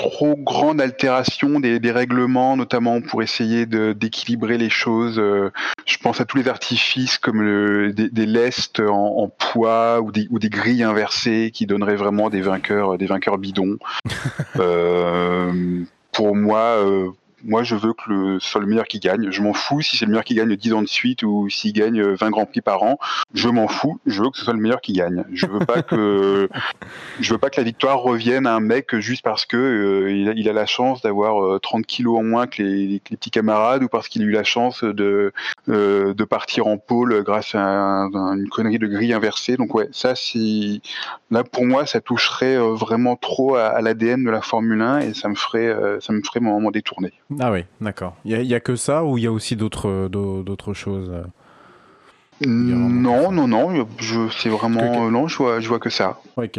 [0.00, 5.18] trop grande altération des, règlements, notamment pour essayer d'équilibrer les choses.
[5.18, 5.50] Euh,
[5.84, 10.38] je pense à tous les artifices comme le, des, lestes en, poids ou des, ou
[10.38, 13.76] des grilles inversées qui donneraient vraiment des vainqueurs, des vainqueurs bidons.
[14.58, 17.10] euh, pour moi, euh,
[17.44, 19.30] moi je veux que le, ce soit le meilleur qui gagne.
[19.30, 21.72] Je m'en fous si c'est le meilleur qui gagne 10 ans de suite ou s'il
[21.72, 22.98] gagne 20 grands prix par an.
[23.34, 24.00] Je m'en fous.
[24.06, 25.24] Je veux que ce soit le meilleur qui gagne.
[25.32, 26.48] Je veux pas que
[27.20, 30.48] je veux pas que la victoire revienne à un mec juste parce que euh, il,
[30.48, 34.08] a, la chance d'avoir 30 euh, kilos en moins que les, petits camarades ou parce
[34.08, 35.32] qu'il a eu la chance de
[35.68, 39.56] euh, de partir en pôle grâce à, une connerie de grille inversée.
[39.56, 40.80] Donc ouais, ça c'est
[41.30, 45.28] là pour moi ça toucherait vraiment trop à, l'ADN de la Formule 1 et ça
[45.28, 47.12] me ferait ça me ferait m'en détourner.
[47.38, 48.16] Ah oui, d'accord.
[48.24, 53.30] Il n'y a, que ça ou il y a aussi d'autres d'autres choses euh, Non,
[53.30, 53.86] non, non.
[53.98, 55.28] Je c'est vraiment non.
[55.28, 56.20] Je vois je vois que ça.
[56.36, 56.50] Ouais,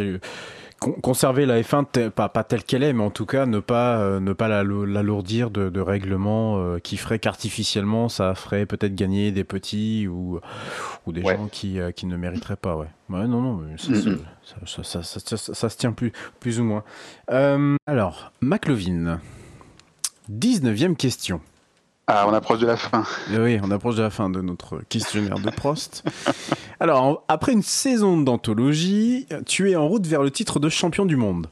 [1.00, 4.18] conserver la F1 pas, pas telle qu'elle est, mais en tout cas ne pas euh,
[4.18, 9.44] ne pas l'alourdir de, de, règlements euh, qui ferait qu'artificiellement ça ferait peut-être gagner des
[9.44, 10.40] petits ou
[11.06, 12.76] ou des gens qui, qui ne mériteraient pas.
[12.76, 12.88] Ouais.
[13.10, 16.82] Ouais, non, non, ça, ça, ça, ça, se tient plus, plus ou moins.
[17.86, 19.20] alors, McLovin.
[20.30, 21.40] 19e question.
[22.06, 23.04] Ah, on approche de la fin.
[23.32, 26.04] Eh oui, on approche de la fin de notre questionnaire de Prost.
[26.80, 31.16] Alors, après une saison d'anthologie, tu es en route vers le titre de champion du
[31.16, 31.46] monde.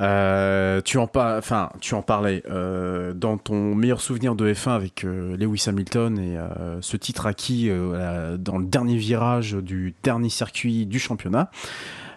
[0.00, 5.04] Euh, tu, en enfin, tu en parlais euh, dans ton meilleur souvenir de F1 avec
[5.04, 6.36] euh, Lewis Hamilton et
[6.80, 11.50] ce titre acquis dans le dernier virage du dernier circuit du championnat.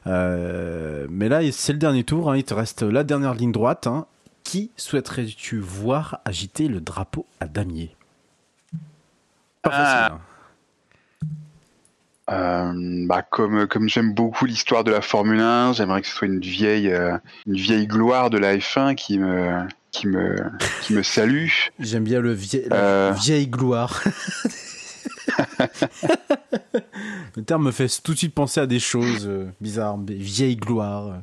[0.05, 4.07] mais là, c'est le dernier tour, hein, il te reste la dernière ligne droite hein,
[4.47, 7.93] qui souhaiterais-tu voir agiter le drapeau à damier?
[9.61, 10.15] Pas facile.
[10.15, 10.21] Hein.
[12.29, 16.27] Euh, bah comme comme j'aime beaucoup l'histoire de la Formule 1, j'aimerais que ce soit
[16.27, 20.37] une vieille euh, une vieille gloire de la F1 qui me qui me
[20.81, 21.49] qui me salue.
[21.79, 23.13] J'aime bien le vieil, euh.
[23.17, 24.01] vieille gloire.
[27.35, 29.29] le terme me fait tout de suite penser à des choses
[29.59, 31.21] bizarres, vieille gloire.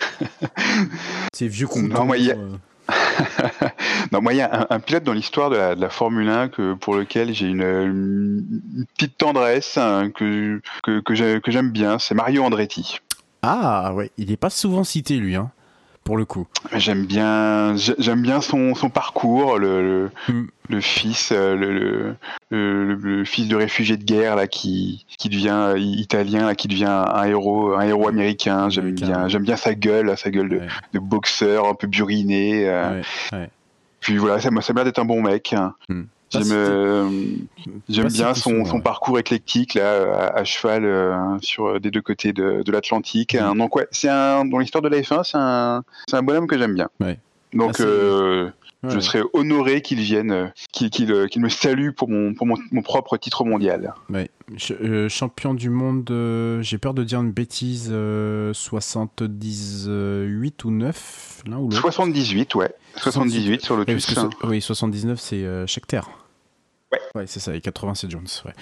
[1.32, 2.36] C'est vieux qu'on Non, moi, il y a...
[2.36, 2.56] Euh.
[4.12, 6.96] non, moi, il y a un, pilote dans l'histoire de la, Formule 1 que, pour
[6.96, 8.44] lequel j'ai une,
[8.96, 13.00] petite tendresse, hein, que, que, que j'aime bien, c'est Mario Andretti.
[13.42, 15.36] Ah, ouais, il n'est pas souvent cité, lui.
[15.36, 15.50] Hein
[16.04, 16.46] pour le coup.
[16.74, 20.80] J'aime bien, j'aime bien son, son parcours, le, le, mm.
[20.80, 22.16] fils, euh, le,
[22.50, 27.24] le, fils de réfugié de guerre là qui, qui devient italien, là, qui devient un
[27.24, 28.70] héros, un héros américain.
[28.70, 30.60] J'aime bien, j'aime bien sa gueule, sa gueule de,
[30.94, 32.68] de boxeur un peu buriné.
[32.68, 33.02] Euh.
[34.00, 35.54] Puis voilà, ça, ça m'a l'air d'être un bon mec.
[35.88, 36.02] Mm.
[36.30, 37.08] J'aime euh,
[37.88, 42.62] bien son, son, parcours éclectique là à, cheval euh, sur euh, des deux côtés de,
[42.62, 43.36] de l'Atlantique.
[43.56, 46.56] Donc ouais, c'est un dans l'histoire de la F1, c'est un c'est un bonhomme que
[46.56, 46.88] j'aime bien.
[47.52, 47.82] Donc
[48.82, 53.16] ah, je serais honoré qu'il vienne, qu'il me salue pour mon pour mon, mon propre
[53.16, 53.92] titre mondial.
[55.08, 56.08] Champion du monde,
[56.62, 57.92] j'ai peur de dire une bêtise,
[58.52, 62.74] 78 ou 9 l'un ou 78, ouais.
[62.96, 63.84] 78 sur le
[64.44, 65.66] Oui, 79 c'est euh,
[67.14, 67.26] Ouais.
[67.26, 68.26] c'est ça, et 80 c'est Jones.
[68.44, 68.52] Ouais.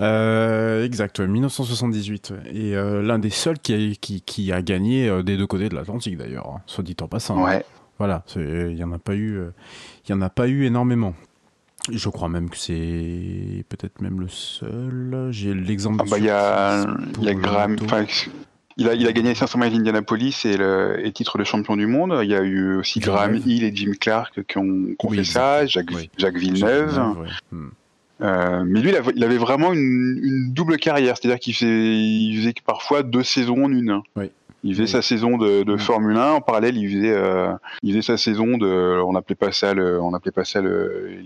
[0.00, 2.34] Euh, exact, 1978.
[2.52, 5.68] Et euh, l'un des seuls qui a, qui, qui a gagné euh, des deux côtés
[5.68, 7.42] de l'Atlantique d'ailleurs, hein, soit dit en passant.
[7.44, 7.64] Ouais.
[7.98, 9.40] Voilà, il n'y en a pas eu,
[10.04, 11.14] il y en a pas eu énormément.
[11.90, 15.28] Je crois même que c'est peut-être même le seul.
[15.30, 16.02] J'ai l'exemple.
[16.04, 16.84] Ah bah il y a,
[17.20, 17.76] y a Graham.
[18.78, 21.76] Il a, il a gagné les 500 miles d'Indianapolis et le et titre de champion
[21.76, 22.18] du monde.
[22.22, 25.92] Il y a eu aussi Graham Hill et Jim Clark qui ont, fait ça, Jacques,
[26.18, 26.98] Jacques Villeneuve.
[27.50, 27.68] Hmm.
[28.22, 32.54] Euh, mais lui, il avait, vraiment une, une double carrière, c'est-à-dire qu'il faisait, il faisait
[32.64, 34.00] parfois deux saisons en une.
[34.16, 34.30] Oui.
[34.64, 37.52] Il faisait sa saison de, de, Formule 1 en parallèle, il faisait, euh,
[37.82, 41.20] il faisait sa saison de, on appelait pas ça le, on appelait pas ça le,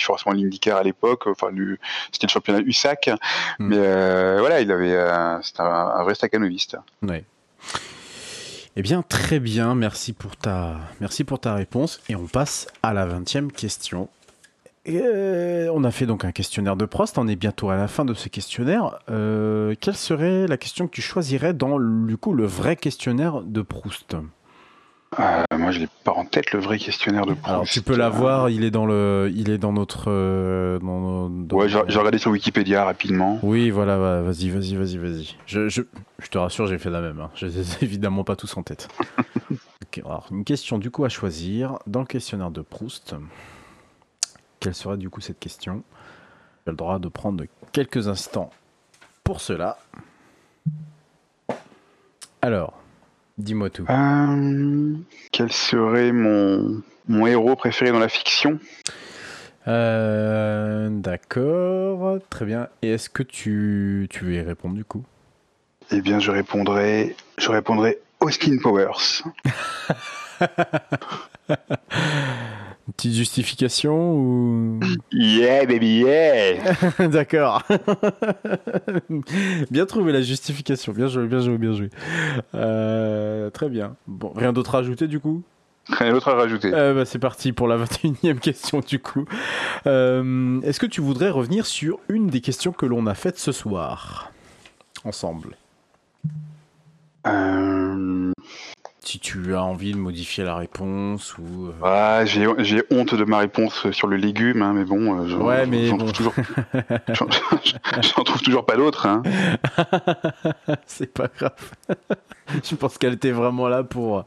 [0.00, 1.26] forcément l'IndyCar à l'époque.
[1.26, 1.48] Enfin,
[2.12, 3.10] c'était le championnat USAC,
[3.58, 3.66] hmm.
[3.66, 6.78] mais euh, voilà, il avait, euh, c'était un, vrai staccanoviste.
[7.02, 7.24] Ouais.
[8.76, 12.00] Eh bien, très bien, merci pour ta, merci pour ta réponse.
[12.08, 14.08] Et on passe à la 20e question.
[14.88, 18.04] Euh, on a fait donc un questionnaire de Prost, on est bientôt à la fin
[18.04, 18.98] de ce questionnaire.
[19.10, 23.62] Euh, quelle serait la question que tu choisirais dans du coup le vrai questionnaire de
[23.62, 24.16] Proust?
[25.18, 27.48] Euh, Moi, je l'ai pas en tête le vrai questionnaire de Proust.
[27.48, 30.08] Alors tu peux l'avoir, il est dans le, il est dans notre.
[31.52, 33.40] ouais, j'ai regardé sur Wikipédia rapidement.
[33.42, 35.36] Oui, voilà, vas-y, vas-y, vas-y, vas-y.
[35.46, 35.82] Je, je,
[36.30, 37.20] te rassure, j'ai fait la même.
[37.20, 37.30] Hein.
[37.34, 38.88] Je les ai évidemment pas tous en tête.
[40.04, 43.14] alors une question du coup à choisir dans le questionnaire de Proust.
[44.66, 45.84] Quelle serait du coup cette question
[46.66, 48.50] J'ai le droit de prendre quelques instants
[49.22, 49.78] pour cela.
[52.42, 52.82] Alors,
[53.38, 53.86] Dis-moi tout.
[53.88, 54.96] Euh,
[55.30, 58.58] quel serait mon, mon héros préféré dans la fiction?
[59.68, 62.68] Euh, D'accord, très bien.
[62.82, 65.04] Et est-ce que tu, tu veux y répondre du coup?
[65.92, 69.22] Eh bien, je répondrai, je répondrai Austin Powers.
[72.88, 74.80] Une petite justification ou?
[75.12, 76.72] Yeah, baby, yeah
[77.08, 77.62] D'accord.
[79.70, 80.92] bien trouvé la justification.
[80.92, 81.90] Bien joué, bien joué, bien joué.
[82.54, 83.96] Euh, très bien.
[84.06, 85.42] Bon, rien d'autre à ajouter du coup?
[85.88, 86.70] Rien d'autre à rajouter.
[86.72, 89.24] Euh, bah, C'est parti pour la 21e question du coup.
[89.86, 93.52] Euh, Est-ce que tu voudrais revenir sur une des questions que l'on a faites ce
[93.52, 94.30] soir
[95.04, 95.56] Ensemble?
[99.06, 101.66] Si tu as envie de modifier la réponse ou...
[101.68, 105.36] euh, ah, j'ai j'ai honte de ma réponse sur le légume, hein, mais bon, euh,
[105.36, 106.06] Ouais, mais j'en bon.
[106.06, 106.34] trouve toujours,
[107.12, 107.28] j'en-
[108.02, 109.06] j'en trouve toujours pas d'autres.
[109.06, 109.22] Hein.
[110.86, 111.52] c'est pas grave.
[112.64, 114.24] Je pense qu'elle était vraiment là pour,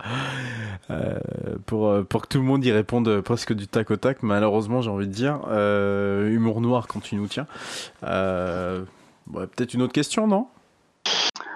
[0.92, 1.20] euh,
[1.66, 4.24] pour, pour que tout le monde y réponde presque du tac au tac.
[4.24, 5.40] Malheureusement, j'ai envie de dire.
[5.50, 7.48] Euh, humour noir quand tu nous tiens.
[8.04, 8.84] Euh,
[9.34, 10.48] ouais, Peut-être une autre question, non?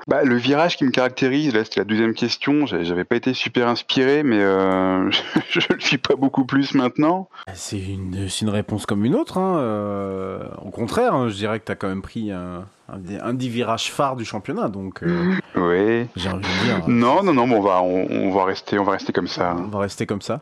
[0.08, 2.66] Bah, le virage qui me caractérise, là, c'était la deuxième question.
[2.66, 5.10] J'avais pas été super inspiré, mais euh,
[5.50, 7.30] je le suis pas beaucoup plus maintenant.
[7.54, 9.38] C'est une, une réponse comme une autre.
[9.38, 9.58] hein.
[9.60, 13.18] Euh, au contraire, hein, je dirais que tu as quand même pris un, un, des,
[13.20, 14.68] un des virages phares du championnat.
[14.70, 16.08] Donc, euh, Oui.
[16.16, 16.88] j'ai envie de dire.
[16.88, 19.56] Non, non, non, bon, on va, on, on va rester, on va rester comme ça.
[19.58, 20.42] On va rester comme ça.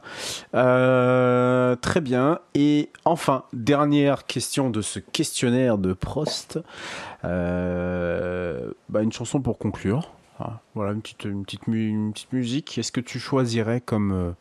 [0.55, 2.39] Euh, très bien.
[2.55, 6.59] Et enfin, dernière question de ce questionnaire de Prost.
[7.23, 10.11] Euh, bah, une chanson pour conclure.
[10.39, 12.77] Ah, voilà, une petite, une petite, mu- une petite musique.
[12.77, 14.31] Est-ce que tu choisirais comme, euh,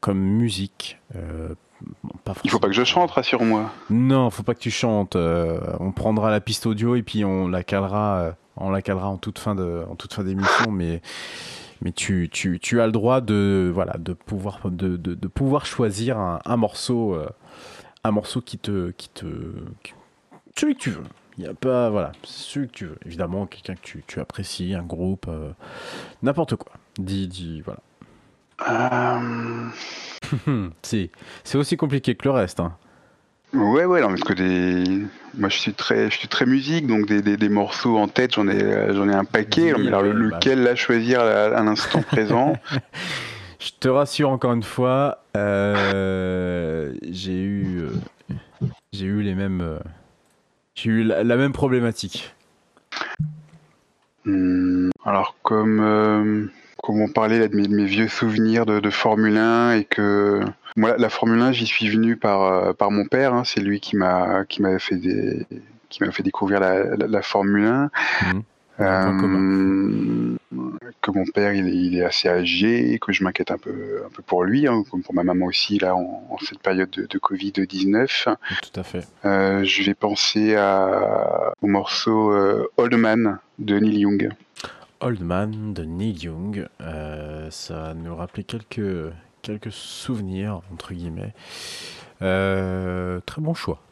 [0.00, 1.54] comme musique euh,
[2.24, 3.70] pas Il faut pas que je chante, rassure-moi.
[3.90, 5.16] non, faut pas que tu chantes.
[5.16, 9.08] euh, on prendra la piste audio et puis on la calera, euh, on la calera
[9.08, 10.70] en toute fin de, en toute fin d'émission.
[10.70, 11.00] mais
[11.80, 15.66] mais tu, tu, tu as le droit de voilà de pouvoir de, de, de pouvoir
[15.66, 17.26] choisir un, un morceau, euh,
[18.04, 19.26] un morceau qui te qui te
[19.82, 19.94] qui-
[20.56, 21.02] celui que tu veux.
[21.38, 22.98] Il y a pas voilà celui que tu veux.
[23.06, 25.26] Évidemment quelqu'un que tu, tu apprécies, un groupe,
[26.22, 26.72] n'importe quoi.
[26.98, 27.80] Dis dis voilà.
[28.68, 29.68] Euh,
[30.82, 31.10] c'est
[31.44, 32.60] c'est aussi compliqué que le reste.
[32.60, 32.72] hein.
[33.54, 35.02] Ouais, ouais, non, parce que des,
[35.36, 38.34] moi, je suis très, je suis très musique, donc des, des, des morceaux en tête,
[38.34, 39.74] j'en ai, euh, j'en ai un paquet.
[39.74, 40.36] Oui, mais alors, oui, bah.
[40.36, 41.24] lequel là choisir à,
[41.58, 42.54] à l'instant présent?
[43.58, 47.90] Je te rassure encore une fois, euh, j'ai eu, euh,
[48.92, 49.78] j'ai eu les mêmes,
[50.74, 52.34] j'ai eu la, la même problématique.
[54.24, 56.50] Hmm, Alors, comme,
[56.82, 59.84] comme on parlait là, de, mes, de mes vieux souvenirs de, de Formule 1 et
[59.84, 60.40] que
[60.76, 63.32] moi, la, Formule 1, j'y suis venu par, euh, par mon père.
[63.34, 65.46] hein, c'est lui qui m'a, qui m'avait fait des,
[65.88, 67.90] qui m'a fait découvrir la, la, la Formule 1.
[68.34, 68.42] Mhm.
[68.80, 70.36] Euh,
[71.02, 74.08] que mon père il est, il est assez âgé, que je m'inquiète un peu, un
[74.08, 77.06] peu pour lui, hein, comme pour ma maman aussi là en, en cette période de,
[77.06, 78.28] de Covid 19.
[78.62, 79.06] Tout à fait.
[79.24, 84.30] Euh, je vais penser à, au morceau euh, Old Man de Neil Young.
[85.02, 89.12] Old Man de Neil Young, euh, ça nous rappelait quelques,
[89.70, 91.34] souvenirs entre guillemets.
[92.22, 93.82] Euh, très bon choix.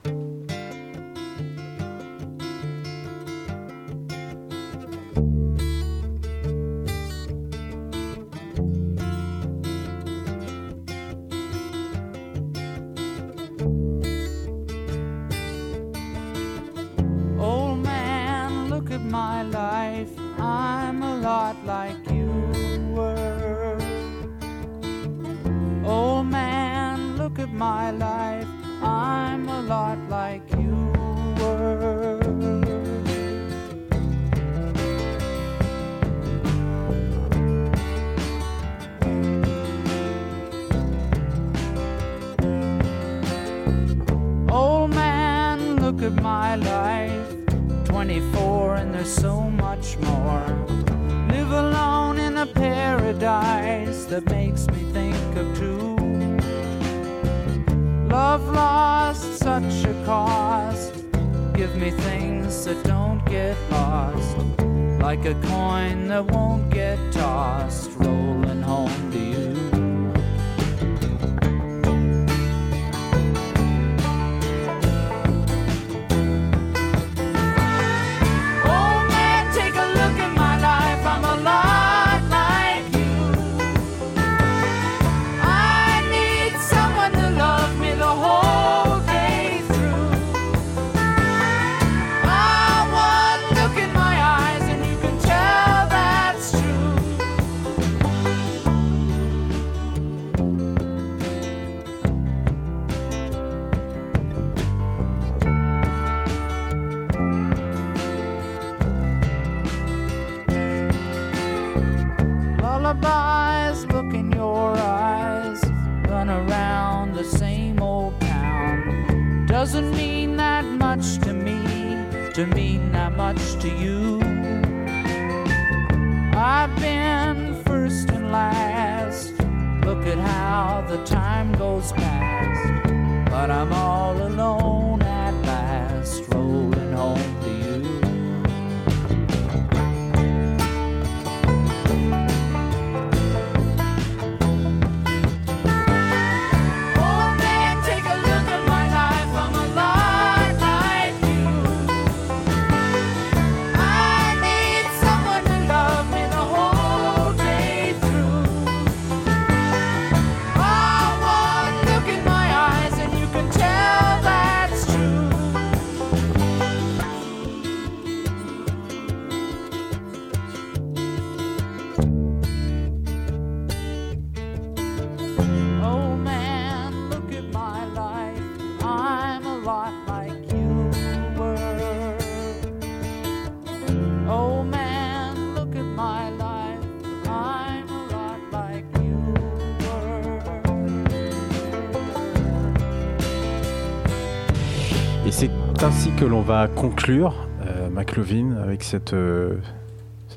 [196.20, 199.56] Que l'on va conclure euh, McLovin avec cette, euh,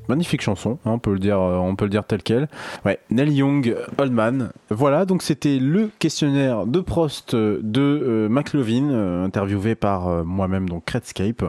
[0.08, 2.48] magnifique chanson, hein, on, peut le dire, euh, on peut le dire tel quel.
[2.86, 4.50] Ouais, Neil Young, Old.
[4.70, 10.90] Voilà, donc c'était le questionnaire de Prost de euh, McLovin, euh, interviewé par moi-même, donc
[10.90, 11.44] Redscape.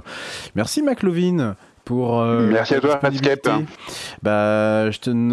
[0.54, 1.54] Merci McLovin
[1.84, 2.98] pour euh, Merci à toi.
[3.02, 3.48] Redscape.
[4.22, 4.86] Bah,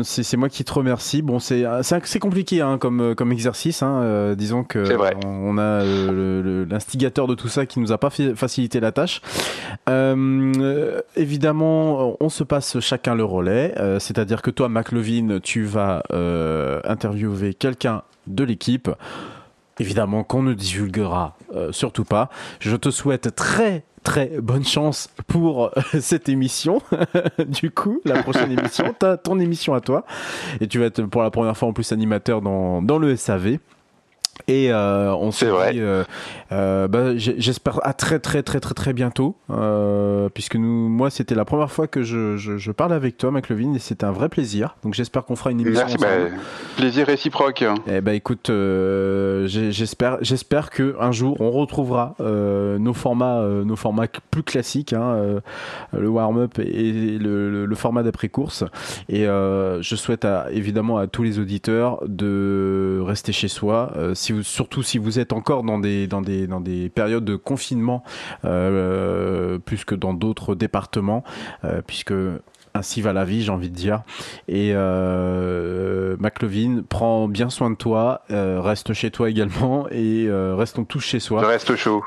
[0.03, 1.22] c'est moi qui te remercie.
[1.22, 3.82] Bon, c'est c'est c'est compliqué hein, comme comme exercice.
[3.84, 4.02] Hein.
[4.03, 4.84] Euh, disons que
[5.26, 9.22] on a euh, l'instigateur de tout ça qui nous a pas fait- facilité la tâche.
[9.90, 13.73] Euh, euh, évidemment, on se passe chacun le relais.
[13.78, 18.90] Euh, C'est-à-dire que toi, McLovin, tu vas euh, interviewer quelqu'un de l'équipe.
[19.80, 22.30] Évidemment qu'on ne divulguera euh, surtout pas.
[22.60, 25.69] Je te souhaite très très bonne chance pour euh,
[25.99, 26.82] cette émission.
[27.48, 30.06] du coup, la prochaine émission, t'as ton émission à toi.
[30.60, 33.57] Et tu vas être pour la première fois en plus animateur dans, dans le SAV.
[34.47, 36.03] Et euh, on se dit, euh,
[36.51, 39.35] euh, bah, j'espère à très très très très très bientôt,
[40.34, 43.73] puisque nous, moi, c'était la première fois que je, je, je parle avec toi, McLovin,
[43.73, 44.76] et c'était un vrai plaisir.
[44.84, 46.35] Donc j'espère qu'on fera une émission Merci, bah,
[46.77, 47.63] plaisir réciproque.
[47.88, 48.49] Eh ben écoute,
[49.47, 55.41] j'espère, j'espère que un jour on retrouvera nos formats, nos formats plus classiques, hein,
[55.93, 58.63] le warm-up et le, le- format d'après course.
[59.09, 63.91] Et je souhaite à- évidemment à tous les auditeurs de rester chez soi,
[64.43, 68.03] surtout si vous êtes encore dans des dans des dans des périodes de confinement,
[68.45, 71.23] euh, plus que dans d'autres départements,
[71.63, 72.13] euh, puisque
[72.73, 74.03] ainsi va la vie, j'ai envie de dire.
[74.47, 76.15] Et euh,
[76.89, 81.45] prends bien soin de toi, euh, reste chez toi également et restons tous chez soi.
[81.45, 82.03] reste chaud.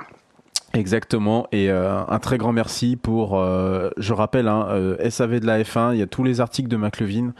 [0.74, 1.46] Exactement.
[1.52, 5.62] Et euh, un très grand merci pour, euh, je rappelle, hein, euh, SAV de la
[5.62, 7.32] F1, il y a tous les articles de McLevin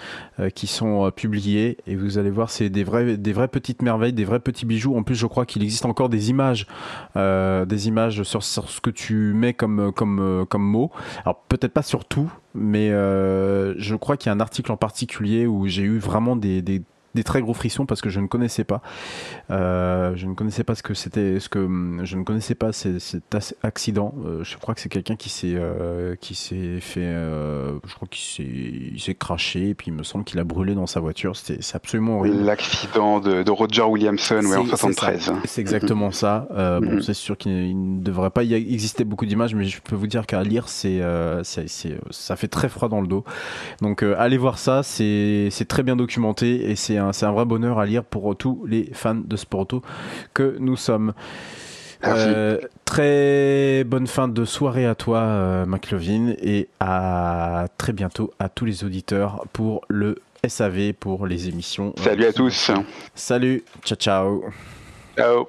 [0.55, 4.25] qui sont publiés et vous allez voir, c'est des vrais, des vraies petites merveilles, des
[4.25, 4.97] vrais petits bijoux.
[4.97, 6.67] En plus, je crois qu'il existe encore des images,
[7.17, 10.91] des images sur, sur ce que tu mets comme, comme, comme mot.
[11.25, 15.47] Alors peut-être pas sur tout, mais je crois qu'il y a un article en particulier
[15.47, 16.63] où j'ai eu vraiment des
[17.15, 18.83] des très gros frissons parce que je ne connaissais pas.
[19.51, 22.73] Euh, je ne connaissais pas ce que c'était, ce que hum, je ne connaissais pas
[22.73, 24.15] cet ac- accident.
[24.25, 29.01] Euh, je crois que c'est quelqu'un qui s'est euh, qui s'est fait, je crois qu'il
[29.01, 31.37] s'est craché et puis il me semble qu'il a brûlé dans sa voiture.
[31.37, 32.37] C'était c'est absolument horrible.
[32.45, 34.77] L'accident de, de Roger Williamson ouais, en C'est- c'est ça.
[34.77, 35.33] 73.
[35.45, 36.47] C'est exactement ça.
[36.51, 37.03] Bon, Mhm.
[37.03, 40.07] c'est sûr qu'il il ne devrait pas y exister beaucoup d'images, mais je peux vous
[40.07, 41.01] dire qu'à lire, c'est,
[41.43, 43.25] ça fait très froid dans le dos.
[43.81, 44.83] Donc, allez voir ça.
[44.83, 48.37] C'est, c'est très bien documenté et c'est un, c'est un vrai bonheur à lire pour
[48.37, 49.83] tous les fans de sport auto
[50.33, 51.13] que nous sommes.
[52.07, 58.49] Euh, très bonne fin de soirée à toi, euh, McLovin, et à très bientôt à
[58.49, 61.95] tous les auditeurs pour le SAV, pour les émissions.
[61.99, 62.71] Salut à tous.
[63.15, 64.45] Salut, ciao ciao.
[65.17, 65.49] Ciao.